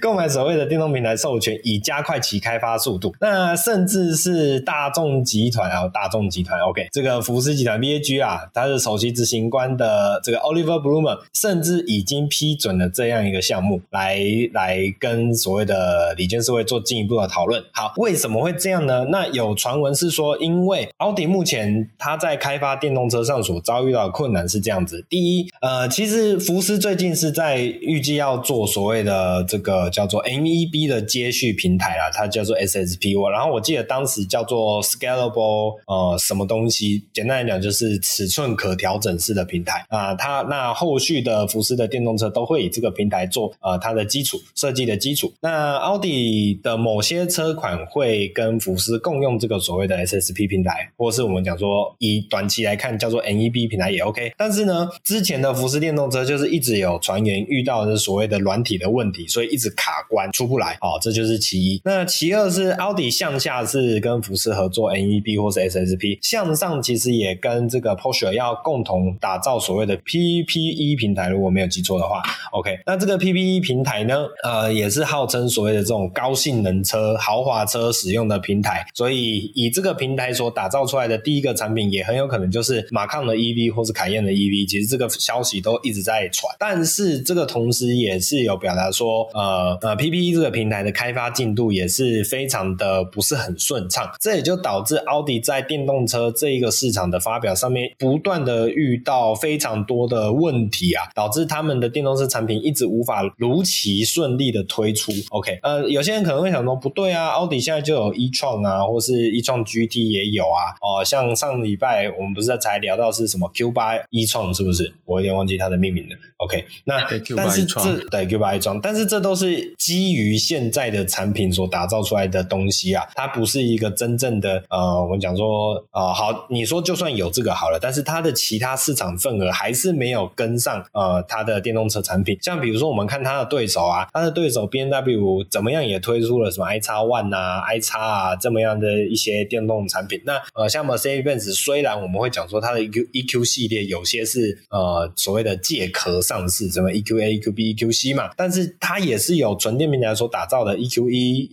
[0.00, 3.12] 购买所谓的电动平台 授权，以加快其开发速度。
[3.20, 14.18] 那甚至是大众集团啊，大众集团 OK，这个福斯集团 VAG 啊，它是首席执行官的这个 Oliver Blumer 甚至已经批准了这样一个项目，来
[14.52, 17.62] 来跟所谓的理监事会做进一步的讨论。
[17.72, 19.06] 好，为什么会这样呢？
[19.10, 33.18] 那有传闻是说，因为奥迪目前它在开发电动车上所遭遇到的困难是这样子：第一，呃，其实福斯最近是在预计要做所谓的这个叫做 MEB 的接续平台啊，它叫做 SSP。
[33.18, 40.14] 我然后我记得当时叫做 Scalable 呃什么东西，简单来讲就是尺寸可调整式的平台啊。
[40.14, 45.32] 它那后续的福斯的电动车都会以这个平台做呃它的基础设计的基础。
[45.40, 54.32] 那奥迪的某些车款会跟福斯共用这个所谓的 SSP 平台，或是我们讲说以短期来看叫做 N E B 平台也 OK。
[54.36, 60.76] 但是呢，之前的福斯电动车就是一直有传言遇到的是所谓的软体的问题，所以一直卡关出不来。
[60.80, 61.80] 哦，这就是其一。
[61.84, 72.20] 那其二是是奥迪向下是跟福斯合作 N E B 或是 SSP，向上其实也跟这个 Porsche 要共同打造所谓的 PPE 平台，如果没有记错的话。
[72.50, 78.84] OK，那这个 PPE 平台呢，呃，也是号称所谓的这种高性能车、豪华车使用的平台。
[78.92, 84.68] 所以以这个平台所打造出来的第一个产品，也很有可能就是马抗的 EV 或是凯宴的 EV。
[84.68, 105.12] 其实这个消息都一直在传，但是这个同时也是有表达说，呃呃，PPE 这个平台的开发进度也是非常的不是很顺畅，这也就导致奥迪在电动车这一个市场的发表上面不断的遇到非常多的问题啊，导致他们的电动车产品一直无法如期顺利的推出。
[105.30, 114.92] OK，呃，有些人可能会想说，不对啊，奥迪现在就有 e-tron 啊，或是 e-tron GT 也有啊，哦、呃，像上礼拜我们不是才聊到是什么 Q 八 e-tron 是不是？
[115.04, 116.16] 我有点忘记它的命名了。
[116.38, 117.04] OK，那
[117.36, 132.38] 但是这对 Q 八 e-tron，但是这都是基于现在的产品所打造出来的的东西啊，它不是一个真正的呃，我们讲说呃，好，你说就算有这个好了，但是它的其他市场份额还是没有跟上呃，它的电动车产品。
[132.40, 140.22] 像比如说我们看它的对手啊，它的对手 BMW 怎么样也推出了什么 iX One 啊、iX 啊这么样的一些电动产品。
[140.24, 151.48] 那呃，像 Mercedes-Benz 虽然我们会讲说它的 EQ EQ 系列有些是呃所谓的借壳上市，什么 EQA、EQB、EQC 嘛，但是它也是有纯电平台所打造的 EQE、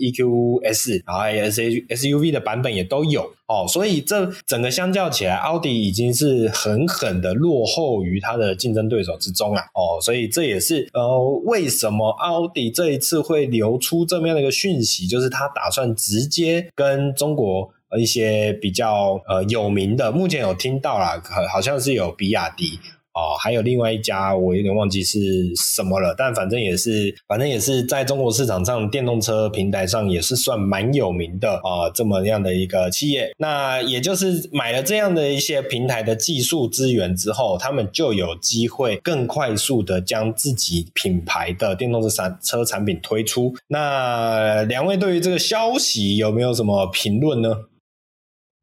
[0.66, 22.80] S，然后 SUV 的版本也都有哦，所以这整个相较起来，奥迪已经是狠狠的落后于它的竞争对手之中啊哦，所以这也是呃为什么奥迪这一次会流出这么样的一个讯息，就是他打算直接跟中国一些比较呃有名的，目前有听到啦，好像是有比亚迪。
[23.16, 33.32] 哦，还有另外一家，我有点忘记是什么了，但反正也是，反正也是在中国市场上电动车平台上也是算蛮有名的啊、这么样的一个企业。
[33.38, 43.56] 那也就是买了这样的一些平台的技术资源之后，他们就有机会更快速的将自己品牌的电动车产车产品推出。
[43.70, 47.56] 那两位对于这个消息有没有什么评论呢？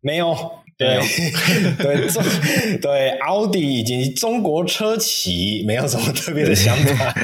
[0.03, 0.62] 没有。
[0.83, 2.23] 对对，中
[2.81, 7.15] 对奥迪以及中国车企没有什么特别的想法，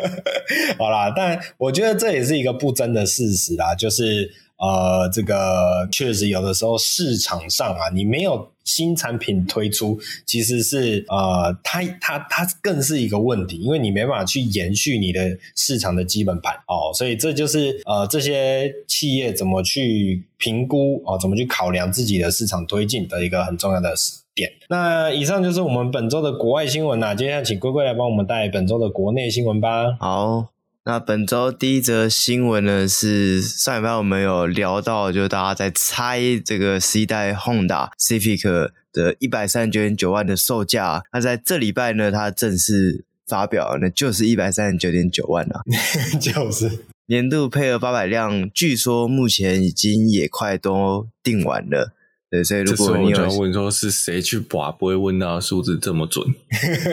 [0.78, 4.30] 好啦，但我觉得这也是一个不争的事实啦，就是
[4.60, 8.48] 呃，这个确实有的时候市场上啊，你没有。
[8.62, 23.92] 新产品推出其实是呃，它它它更是一个问题，因为你没办法去延续你的市场的基本盘哦，所以这就是呃这些企业怎么去评估哦，怎么去考量自己的市场推进的一个很重要的
[24.36, 24.48] 点。
[24.68, 29.96] 那以上就是我们本周的国外新闻啦，接下来请龟龟来帮我们带本周的国内新闻吧。
[29.98, 30.59] 好。
[30.90, 41.04] 那本周第一则新闻呢，是上礼拜我们有聊到，就大家在猜这个十一代 Honda Civic 的一百三十九点九万的售价。
[41.12, 45.62] 那在这礼拜呢，它正式发表，那就是一百三十九点九万了，
[46.20, 51.94] 就是年度配额八百辆，据说目前已经也快都订完了。
[52.30, 56.24] 对，所以如果你有问说是谁去把，不会问到数字这么准，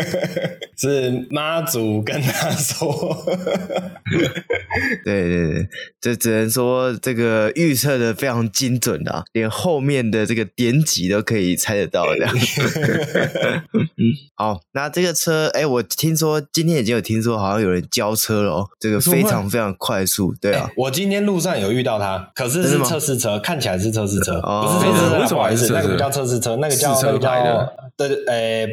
[0.75, 3.23] 是妈祖跟他说。
[5.03, 5.67] 对对对，
[5.99, 12.33] 这只能说这个预测的非常精准的，连后面的这个点几都可以猜得到这样。
[14.35, 20.33] 好，那这个车，哎，我听说今天已经有听说，好像有人交车了哦，这个非常非常快速。
[20.39, 25.26] 对啊，我今天路上有遇到他，可是是测试车，看起来是测试车，不是测试车。
[25.29, 28.67] 不好意思，那个不叫测试车，那个叫那个叫对诶，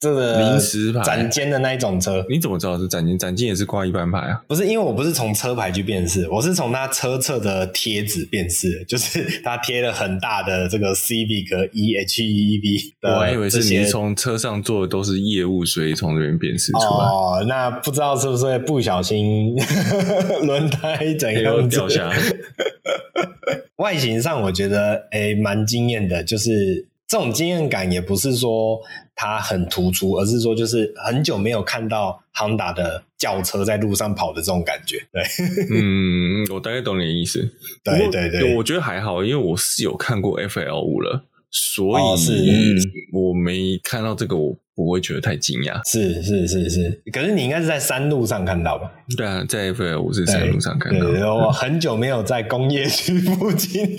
[0.00, 2.24] 这个临时牌展间的那一种车。
[2.28, 3.16] 你怎么知道是展间？
[3.16, 4.42] 展间也是挂一般牌啊？
[4.48, 13.10] 不是，因为我不是从车牌去辨识，我是从他车侧的贴纸辨识， 就是他贴了很大的这个 Civic E H E V。
[13.14, 16.84] 我还以为是你从车上做的都是业务，所以从这边辨识出来。
[16.84, 19.54] 哦，那不知道是不是会不小心
[20.42, 22.16] 轮胎怎样掉下来？
[23.76, 28.80] 外形上我觉得诶蛮惊艳的，就是这种惊艳感也不是说
[29.14, 34.98] 它很突出，而是说就是很久没有看到 Honda 的轿车在路上跑的这种感觉。
[35.12, 35.22] 对，
[35.74, 37.40] 嗯，我大概懂你的意思。
[37.82, 44.56] 对对对，我觉得还好，因为我是有看过 FL 五了，所以是我没看到这个我。
[44.74, 48.90] 不会觉得太惊讶，是是是是，可是你应该是在山路上看到吧？
[49.16, 51.06] 对啊，在 FL 五是山路上看到。
[51.06, 53.96] 对，我很久没有在工业区附近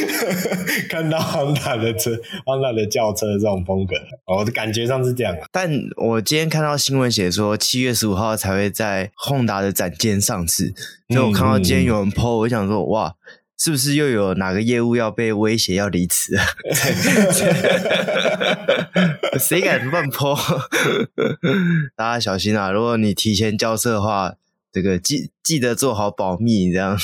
[0.90, 2.10] 看到 Honda 的车
[2.44, 3.94] ，Honda 的轿车这种风格，
[4.26, 5.34] 我的感觉上是这样。
[5.50, 10.74] 但我今天看到新闻写说，七月十五号才会在 Honda 的展间上市，
[11.08, 13.14] 所以我看到今天有人 po，我想说，哇。
[13.58, 16.38] 是不是又有哪个业务要被威胁要离职？
[19.36, 20.38] 谁敢乱泼？
[21.96, 22.70] 大家小心啊！
[22.70, 24.36] 如果你提前交车的话，
[24.72, 26.96] 这个记记得做好保密，这样。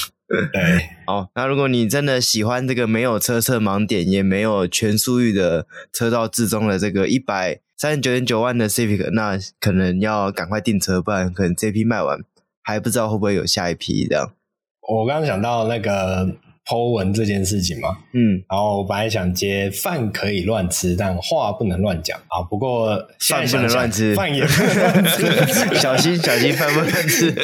[0.53, 1.29] 对， 好。
[1.35, 12.21] 那如果你真的喜欢这个没有车侧盲点，也没有全速域的车道自中的这个一百三十九点九万的 Civic，那可能要赶快订车，不然可能这批卖完，
[12.63, 14.31] 还不知道会不会有下一批这样。
[14.89, 16.37] 我刚刚想到那个。
[16.67, 22.41] Po 文这件事情嘛，嗯，然后我本来想接饭可以乱吃，但话不能乱讲啊。
[22.49, 27.35] 不过饭不能乱吃，饭也不能乱吃，小心小心饭不能乱吃。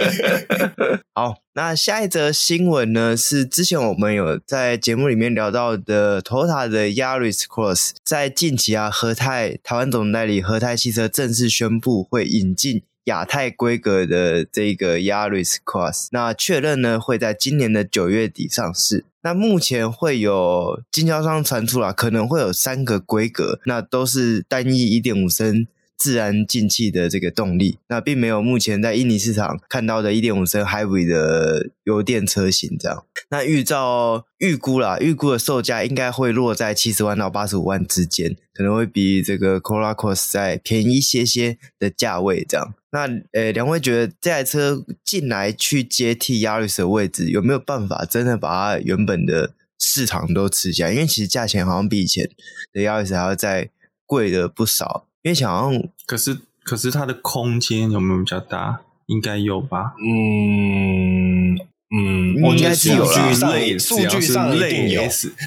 [1.14, 3.16] 好，那下一则新闻呢？
[3.16, 12.82] 是之前我们有在节目里面聊到的，Toyota 的 Yaris Cross，在近期啊，和泰台湾总代理和泰汽车正式宣布会引进。
[13.08, 19.04] 亚太规格的这个 Yaris Cross，那确认呢会在今年的九月底上市。
[19.22, 25.66] 那目前会有经销商传出来，可能会有三个规格，那都是单一一点五升
[25.98, 33.04] 自然进气的这个动力，那并没有目前在印尼市场看到的一点五升 Hybrid 的油电车型这样。
[33.30, 42.74] 那预照预估啦，预估的售价应该会落在七十万到八十五万之间，可能会比这个 c o r a Cross 再便宜一些些的价位这样。
[42.92, 50.88] 那呃，两位觉得这台车进来去接替 Yaris 的位置，有没有办法真的把它原本的市场都吃下？
[50.90, 52.30] 因为其实价钱好像比以前
[52.72, 53.70] 的 Yaris 还要再
[54.06, 55.07] 贵了不少。
[55.22, 55.70] 因为想要，
[56.06, 58.80] 可是可是它的空间有没有比较大？
[59.06, 59.94] 应该有吧？
[60.02, 61.54] 嗯
[61.90, 63.32] 嗯，应该是有啦。
[63.78, 65.02] 数据上一定有。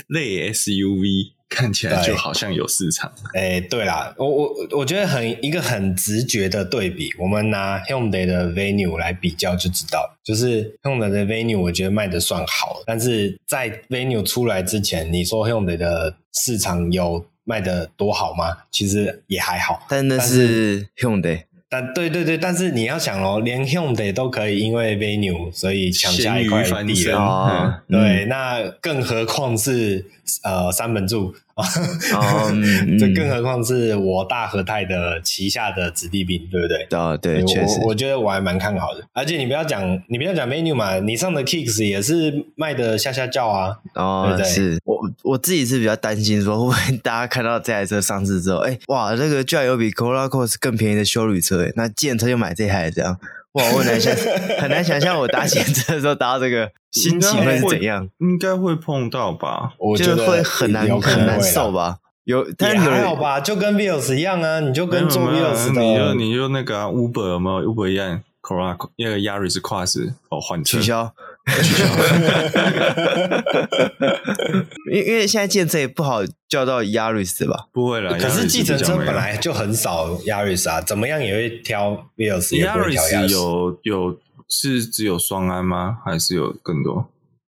[0.07, 1.33] 类 SUV。
[1.53, 3.11] 看起来就好像有市场。
[3.33, 18.57] 哎、欸，对啦，我我我觉得很一个很直觉的对比，我们拿 Hyundai 的 Venue 来比较就知道，就是 Hyundai 的 Venue 我觉得卖的算好，但是在 Venue 出来之前，你说 Hyundai 的市场有卖的多好吗？
[18.71, 21.43] 其实也还好，但那是 Hyundai。
[21.69, 30.05] 但对对对，但是你要想哦，连 Hyundai 都可以因为 Venue 所以抢下一块地了，哦、对，嗯、那更何况是
[30.43, 31.33] 呃三本柱。
[31.61, 32.51] 哦，
[32.99, 36.83] 这更何况是我大和泰的旗下的子弟兵，对不对？
[36.97, 39.03] 啊，对，确实，我觉得我还蛮看好的。
[39.13, 43.77] 而且你不要讲，你不要讲 Venue 嘛，你上的 Kicks 也是卖的下下叫啊。
[43.95, 53.17] 哦，对对是我我自己是比较担心说，会不会大家看到这台车上市之后，哎，哇，这个居然有比 Corolla Cross 更便宜的修旅车，哎，那既然他就买这台这样。
[53.53, 54.15] 哇，我很难想，
[54.59, 58.07] 很难想象我搭计程车的时候搭到这个 心情会是怎样？
[58.19, 59.73] 应该会碰到吧？
[59.77, 61.97] 我觉得会很难很难受吧？
[62.23, 63.39] 有，但也还好吧？
[63.39, 71.13] 就跟 Vios 一样啊，你就跟做 Vios 的，你就你就那个 Uber 有没有 Uber 一样？Corolla 那个 Yaris Cross 哦换车，取消，
[74.91, 77.67] 因因为现在计程车也不好叫到 Yaris 吧？
[77.73, 85.97] 不会了，可是计程车本来就很少 Yaris 啊，怎么样也会挑 Vios，Yaris 有有是只有双安吗？
[86.05, 87.09] 还是有更多？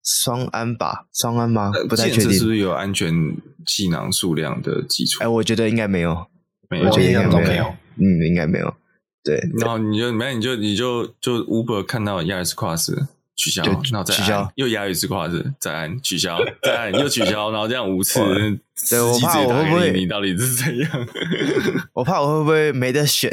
[0.04, 1.72] 双安吧，双安吗？
[1.88, 5.22] 不太确定，是不是有安全气囊数量的基础？
[5.22, 6.26] 哎，我觉得应该没有，
[6.68, 7.64] 没有，我觉得应该没有，没有
[7.96, 8.74] 嗯，应该没有。
[9.24, 12.92] 对，然后你就没，你就你就就 Uber 看到 Yaris Cross
[13.36, 18.20] 取消，然后再取消，又 Yaris Cross 再按取消，再按又取消，然后这样五次，
[18.88, 20.90] 对，我怕我会不会你到底是怎样？
[21.94, 23.30] 我怕我会不会没得选？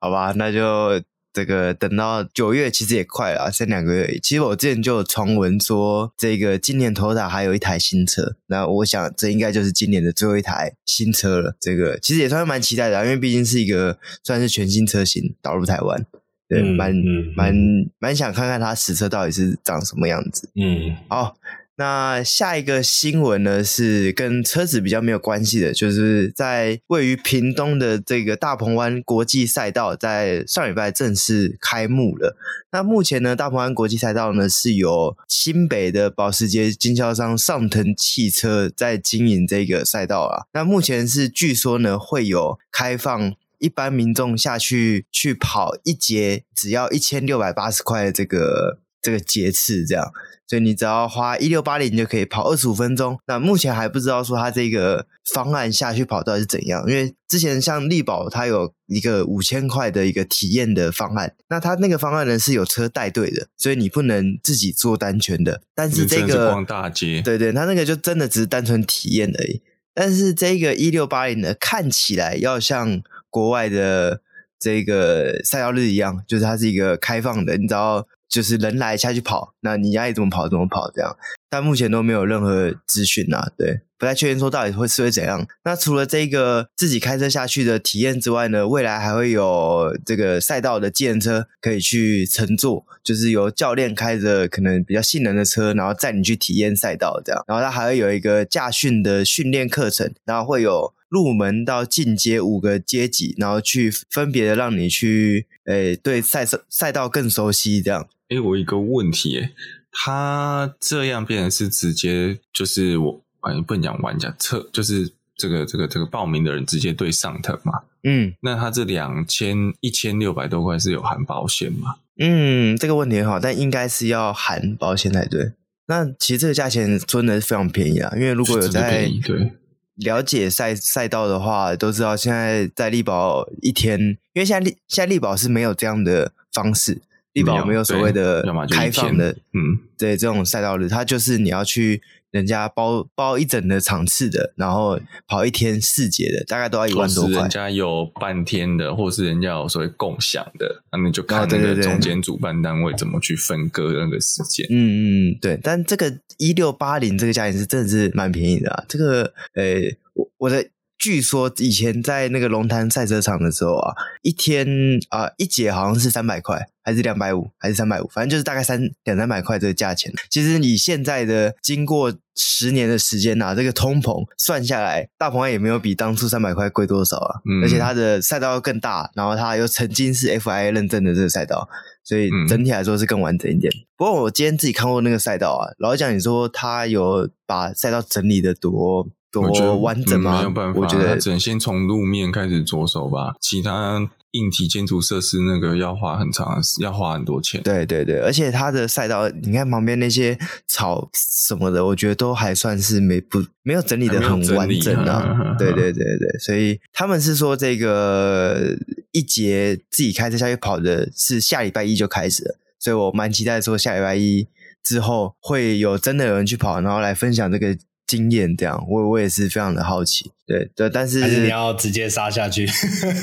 [0.00, 1.02] 好吧，那就。
[1.36, 4.18] 这个等到九月其实也快了，剩两个月。
[4.22, 11.54] 其实我之前就有传闻说，这个今年 Toyota 还有一台新车，那我想这应该就是今年的最后一台新车了。
[11.60, 16.06] 这个其实也算是蛮期待的，因为毕竟是一个算是全新车型导入台湾，
[16.48, 17.54] 对，嗯、蛮、嗯、蛮
[17.98, 20.50] 蛮想看看它实车到底是长什么样子。
[20.54, 21.36] 嗯，好。
[21.78, 32.34] 那下一个新闻呢，是跟车子比较没有关系的，就是在位于屏东的这个大鹏湾国际赛道，在上礼拜正式开幕了。
[32.72, 40.46] 那目前呢，大鹏湾国际赛道呢是由新北的保时捷经销商上腾汽车在经营这个赛道啊。
[40.54, 50.12] 那目前是据说呢会有开放一般民众下去去跑一节，只要一千六百八十块的这个这个节次这样。
[50.48, 53.18] 所以你只要花一六八零，你就可以跑二十五分钟。
[53.26, 55.04] 那目前还不知道说它这个
[55.34, 65.62] 方案下去跑到底是怎样，因为之前像力宝它有一个五千块的一个体验的方案，那它那个方案呢是有车带队的，所以你不能自己做单圈的。
[65.74, 69.62] 但是这个逛大街，对对，它那个就真的只是单纯体验而已。
[69.92, 73.02] 但是这个一六八零呢，看起来要像
[73.36, 74.20] 国外的
[74.58, 78.06] 这个赛道日一样，就是它是一个开放的，你只要。
[78.28, 81.16] 就是人来下去跑，那你爱怎么跑怎么跑这样，
[81.48, 85.46] 但目前都没有任何资讯啊，对，不太确定说到底会是会怎样。
[85.64, 97.44] 那除了这个自己开车下去的体验之外呢，未来还会有这个赛道的计程车可以去乘坐，就是由教练开着可能比较性能的车，然后载你去体验赛道这样。
[97.46, 100.95] 然后它还会有一个驾训的训练课程，然后会有。
[101.08, 108.08] 入门到进阶五个阶级，然后去分别的让你去，诶、欸，对赛赛道更熟悉，这样。
[108.28, 109.50] 诶、欸，我一个问题，诶，
[109.92, 117.82] 他这样变成是直接就是我，哎，不能讲玩家测，就是这个这个这个报名的人直接对上腾嘛？
[118.02, 121.96] 嗯，那他这两千一千六百多块是有含保险吗？
[122.18, 125.52] 嗯，这个问题很好，但应该是要含保险才对。
[125.86, 129.52] 那其实这个价钱真的是非常便宜啊，因为如果有在对。
[129.96, 134.00] 了解赛赛道的话，都知道现在在力宝一天，
[134.32, 137.00] 因为现在力现在力宝是没有这样的方式，
[137.32, 142.02] 力宝没有所谓的开放的，嗯，对这种赛道日，它就是你要去。
[142.36, 147.40] 人家包包一整的场次的，然后跑一天四节的，大概都要一万多块。
[147.40, 154.66] 人家有半天的，或是人家有所谓共享的，那你就看那个中间主办单位怎么去分割那个时间。
[154.70, 155.58] 嗯嗯，对。
[155.62, 158.84] 但这个一六八零这个价钱是真的是蛮便宜的啊。
[158.86, 159.80] 这个，呃，
[160.14, 160.64] 我我的。
[160.98, 164.66] 据说以前在那个龙潭赛车场的时候啊，一天
[165.10, 170.12] 啊、呃、一节好像是三百块，还是两百五，还是三百五，反正就是大概三两三百块这个价钱。
[170.30, 177.40] 其实你现在的经过十年的时间呐、啊，这个通膨算下来，大鹏湾也没有比当初三百块贵多少啊。
[177.44, 181.68] 嗯、而且它的赛道又更大，然后它又曾经是 FIA 认证的这个赛道，
[182.04, 183.70] 所以整体来说是更完整一点。
[183.70, 189.08] 嗯、不过我今天自己看过那个赛道啊，老实讲，你说他有把赛道整理的多。
[189.42, 190.38] 我觉得完整吗？
[190.38, 193.34] 没有办法，我觉得只能先从路面开始着手吧。
[193.40, 197.62] 其他硬体建筑设施那个要花很长，要花很多钱。
[197.62, 205.56] 对对对，而且它的赛道，你看旁边那些草什么的，我觉得都还算是没不没有整理的很完整啊。
[205.58, 208.76] 对对对对，所以他们是说这个
[209.12, 214.46] 一节自己开车下去跑的是下礼拜一就开始了，所以我蛮期待说下礼拜一
[214.84, 217.76] 之后会有真的有人去跑，然后来分享这个。
[218.06, 222.68] 经验这样，我我也是非常的好奇，对对，但是，是你要直接杀下去，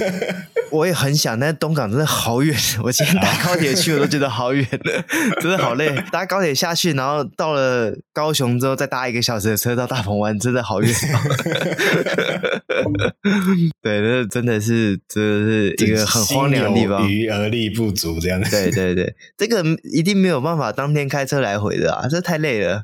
[0.71, 2.53] 我也很想，但是东港真的好远，
[2.83, 5.05] 我今天搭高铁去我都觉得好远了，
[5.39, 10.93] 真的好累，搭高铁下去，然后到了高雄之后再搭一个小时的车到大鹏湾，真的好远，
[13.81, 19.63] 对，那真的是真的是一个很荒凉的地方，余而力不足这样，对对对，这个
[19.93, 22.83] 一定没有办法当天开车来回的啊，这太累了。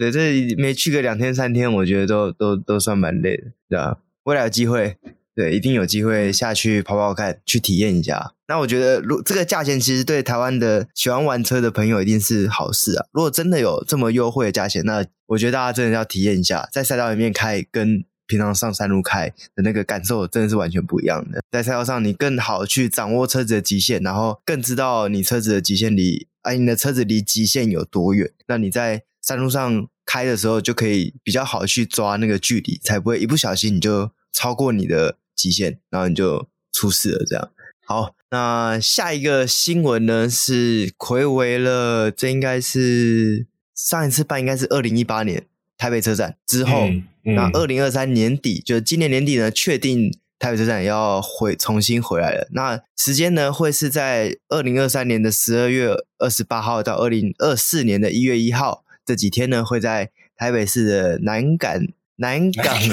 [0.00, 3.98] 对，这没去个两天三天，我觉得都都都算蛮累的，对吧？
[4.24, 4.96] 未来有机会，
[5.34, 8.32] 对，一定有机会下去跑跑看，去体验一下。
[8.48, 13.04] 那我觉得，如这个价钱其实对台湾的喜欢玩车的朋友一定是好事啊。
[13.12, 21.42] 如果真的有这么优惠的价钱，那我觉得大家真的要体验一下，在赛道里面开跟平常上山路开的那个感受真的是完全不一样的。
[21.50, 28.30] 在赛道上，你更好去掌握车子的极限，然后更知道你车子的极限离，哎，你的车子离极限有多远。
[28.48, 37.24] 那你在山路上开的时候，就可以比较好去抓那个距离，才不会一不小心你就超过你的极限，然后你就出事了。
[37.24, 37.48] 这样。
[37.86, 45.46] 好，那下一个新闻呢是睽违了，这应该是上一次办，应该是二零一八年
[45.78, 52.48] 台北车展之后，嗯嗯、那二零二三年底，就是今年年底呢，确定台北车展要回重新回来了。
[52.50, 61.86] 那时间呢会是在二零二三年的十二月二十八号到二零二四年的一月一号这几天呢，会在台北市的南港。
[62.22, 62.76] 南港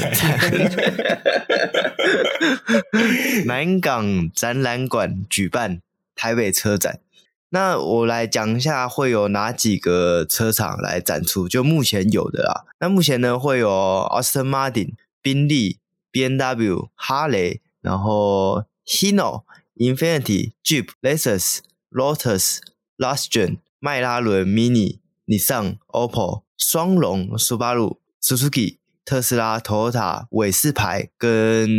[3.45, 5.81] 南港展览馆举办
[6.15, 7.01] 台北车展，
[7.49, 12.63] 那我来讲一下会有哪几个车厂来展出，就目前有的啦。
[12.79, 15.79] 那目前呢会有 Austin Martin、宾利、
[16.09, 19.43] B N W、哈雷，然后 Hino、
[19.75, 21.57] Infinity、Jeep、Lexus、
[21.91, 22.59] Lotus、
[22.97, 28.77] Lastron、迈拉伦、Mini、Nissan、Opel、双龙、Subaru、Suzuki。
[29.09, 31.69] 特斯拉、Toyota、伟士牌跟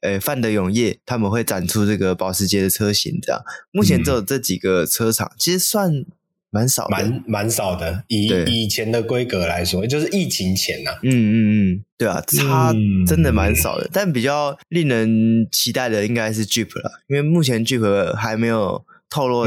[0.00, 5.92] 呃范德永业他们会展出这个保时捷的车型，这样目前只有这几个车厂，嗯、其实算
[6.48, 8.04] 蛮少的，蛮蛮少的。
[8.08, 11.36] 以以前的规格来说，就是疫情前呐、啊，嗯嗯
[11.74, 12.72] 嗯，对啊，差
[13.06, 13.84] 真的蛮少的。
[13.84, 19.44] 嗯、但比较令人期待的应该是 Jeep 了，因为目前 Jeep 还没有透露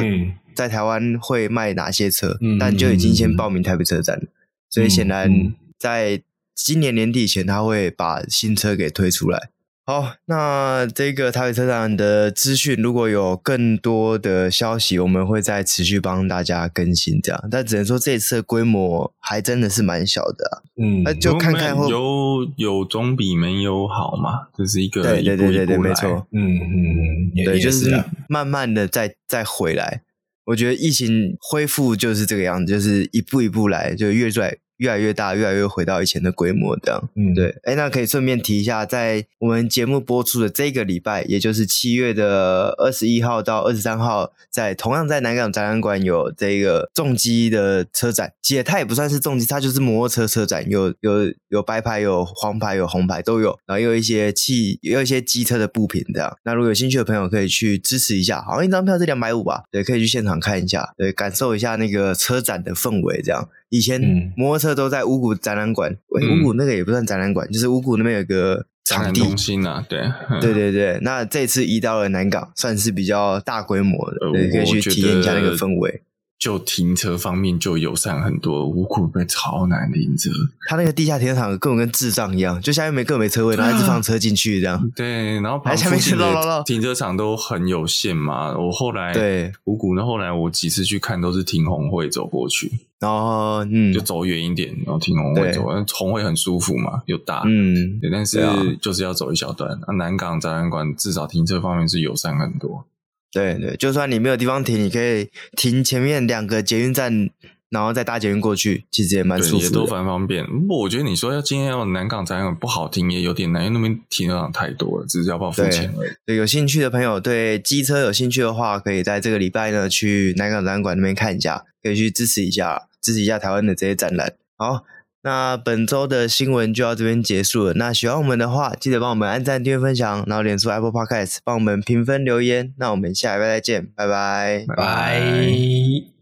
[0.54, 4.30] 在台湾会卖哪些车，嗯、但就已经先报名台北车展了，嗯、
[4.70, 6.22] 所以显然在。
[6.56, 9.50] 今年年底前，他会把新车给推出来。
[9.86, 17.20] 好，那这个台北车展的资讯，如果有更多的消息，我们会再持续帮大家更新。
[17.22, 20.64] 这样，但只能说这次规模还真的是蛮小的、啊。
[20.82, 26.28] 嗯，那就看看会有有总比没有好嘛，这、就是一个对对对对对，没错。
[26.32, 30.02] 嗯嗯，对，就是慢慢的再再回来。
[30.46, 34.56] 我觉得疫情恢复就是这个样子，就是一步一步来，就越来。
[34.78, 37.10] 越来越大，越来越回到以前的规模，这样。
[37.16, 37.56] 嗯，对。
[37.64, 48.34] 哎，那可以顺便提一下，在我们节目播出的这个礼拜，也就是七月的二十一号到二十三号，在同样在南港展览馆有这个重机的车展。
[48.42, 56.38] 其实它也不算是重机，它就是摩托车车展，有有有白牌、有黄牌、有红牌都有，然后又有一些汽，也有一些机车的布品这样。
[56.44, 59.64] 那如果有兴趣的朋友，可以去支持一下，好像一张票是两百五吧？
[59.72, 63.48] 对，可以去现场看一下，对，感受一下那个车展的氛围这样。
[63.74, 64.00] 以前
[64.38, 69.20] 摩托车都在五谷展览馆，五、嗯、股那个也不算展览馆，就是五谷那边有个场地。
[69.22, 70.00] 中心啊，对，
[70.40, 71.00] 对对对。
[71.02, 76.04] 那这次移到了南港，算是比较大规模的，对，可以去体验一下那个氛围。
[76.38, 80.30] 就停车方面就友善很多，五股被超难停车。
[80.68, 84.92] 他那个地下停车场根本跟智障一样，就下面没根本没车位，然后一直放车进去这样。
[84.96, 88.58] 对，然后旁边的停车场都很有限嘛。
[88.58, 92.70] 我后来对五股，那后来我几次去看都是停红会走过去，
[93.00, 99.80] 然后嗯，就走远一点，然后停红会走，对红会很舒服嘛，又大，嗯，对，但是就是要走一小段。
[99.88, 102.86] 那南港展览馆至少停车方面是友善很多。
[103.34, 107.30] 对对，就算你没有地方停，你可以停前面两个捷运站，
[107.70, 110.46] 然后再搭捷运过去，其实也蛮舒服的，也都蛮方便。
[110.46, 116.12] 不过我觉得你说要今天要南港展览不好停，也有点难，因为那边停车场太多了，只是要不要付钱而已。
[116.28, 124.34] 对，有兴趣的朋友，对机车有兴趣的话，可以在这个礼拜呢去南港展览馆那边看一下，可以去支持一下，支持一下台湾的这些展览。
[124.56, 124.86] 好。
[125.24, 127.74] 那本周的新闻就到这边结束了。
[127.76, 132.74] 那喜欢我们的话，记得帮我们按赞、订阅、分享，然后脸书 Apple Podcast 帮我们评分留言。
[132.78, 136.13] 那我们下礼拜再见，拜拜，拜拜。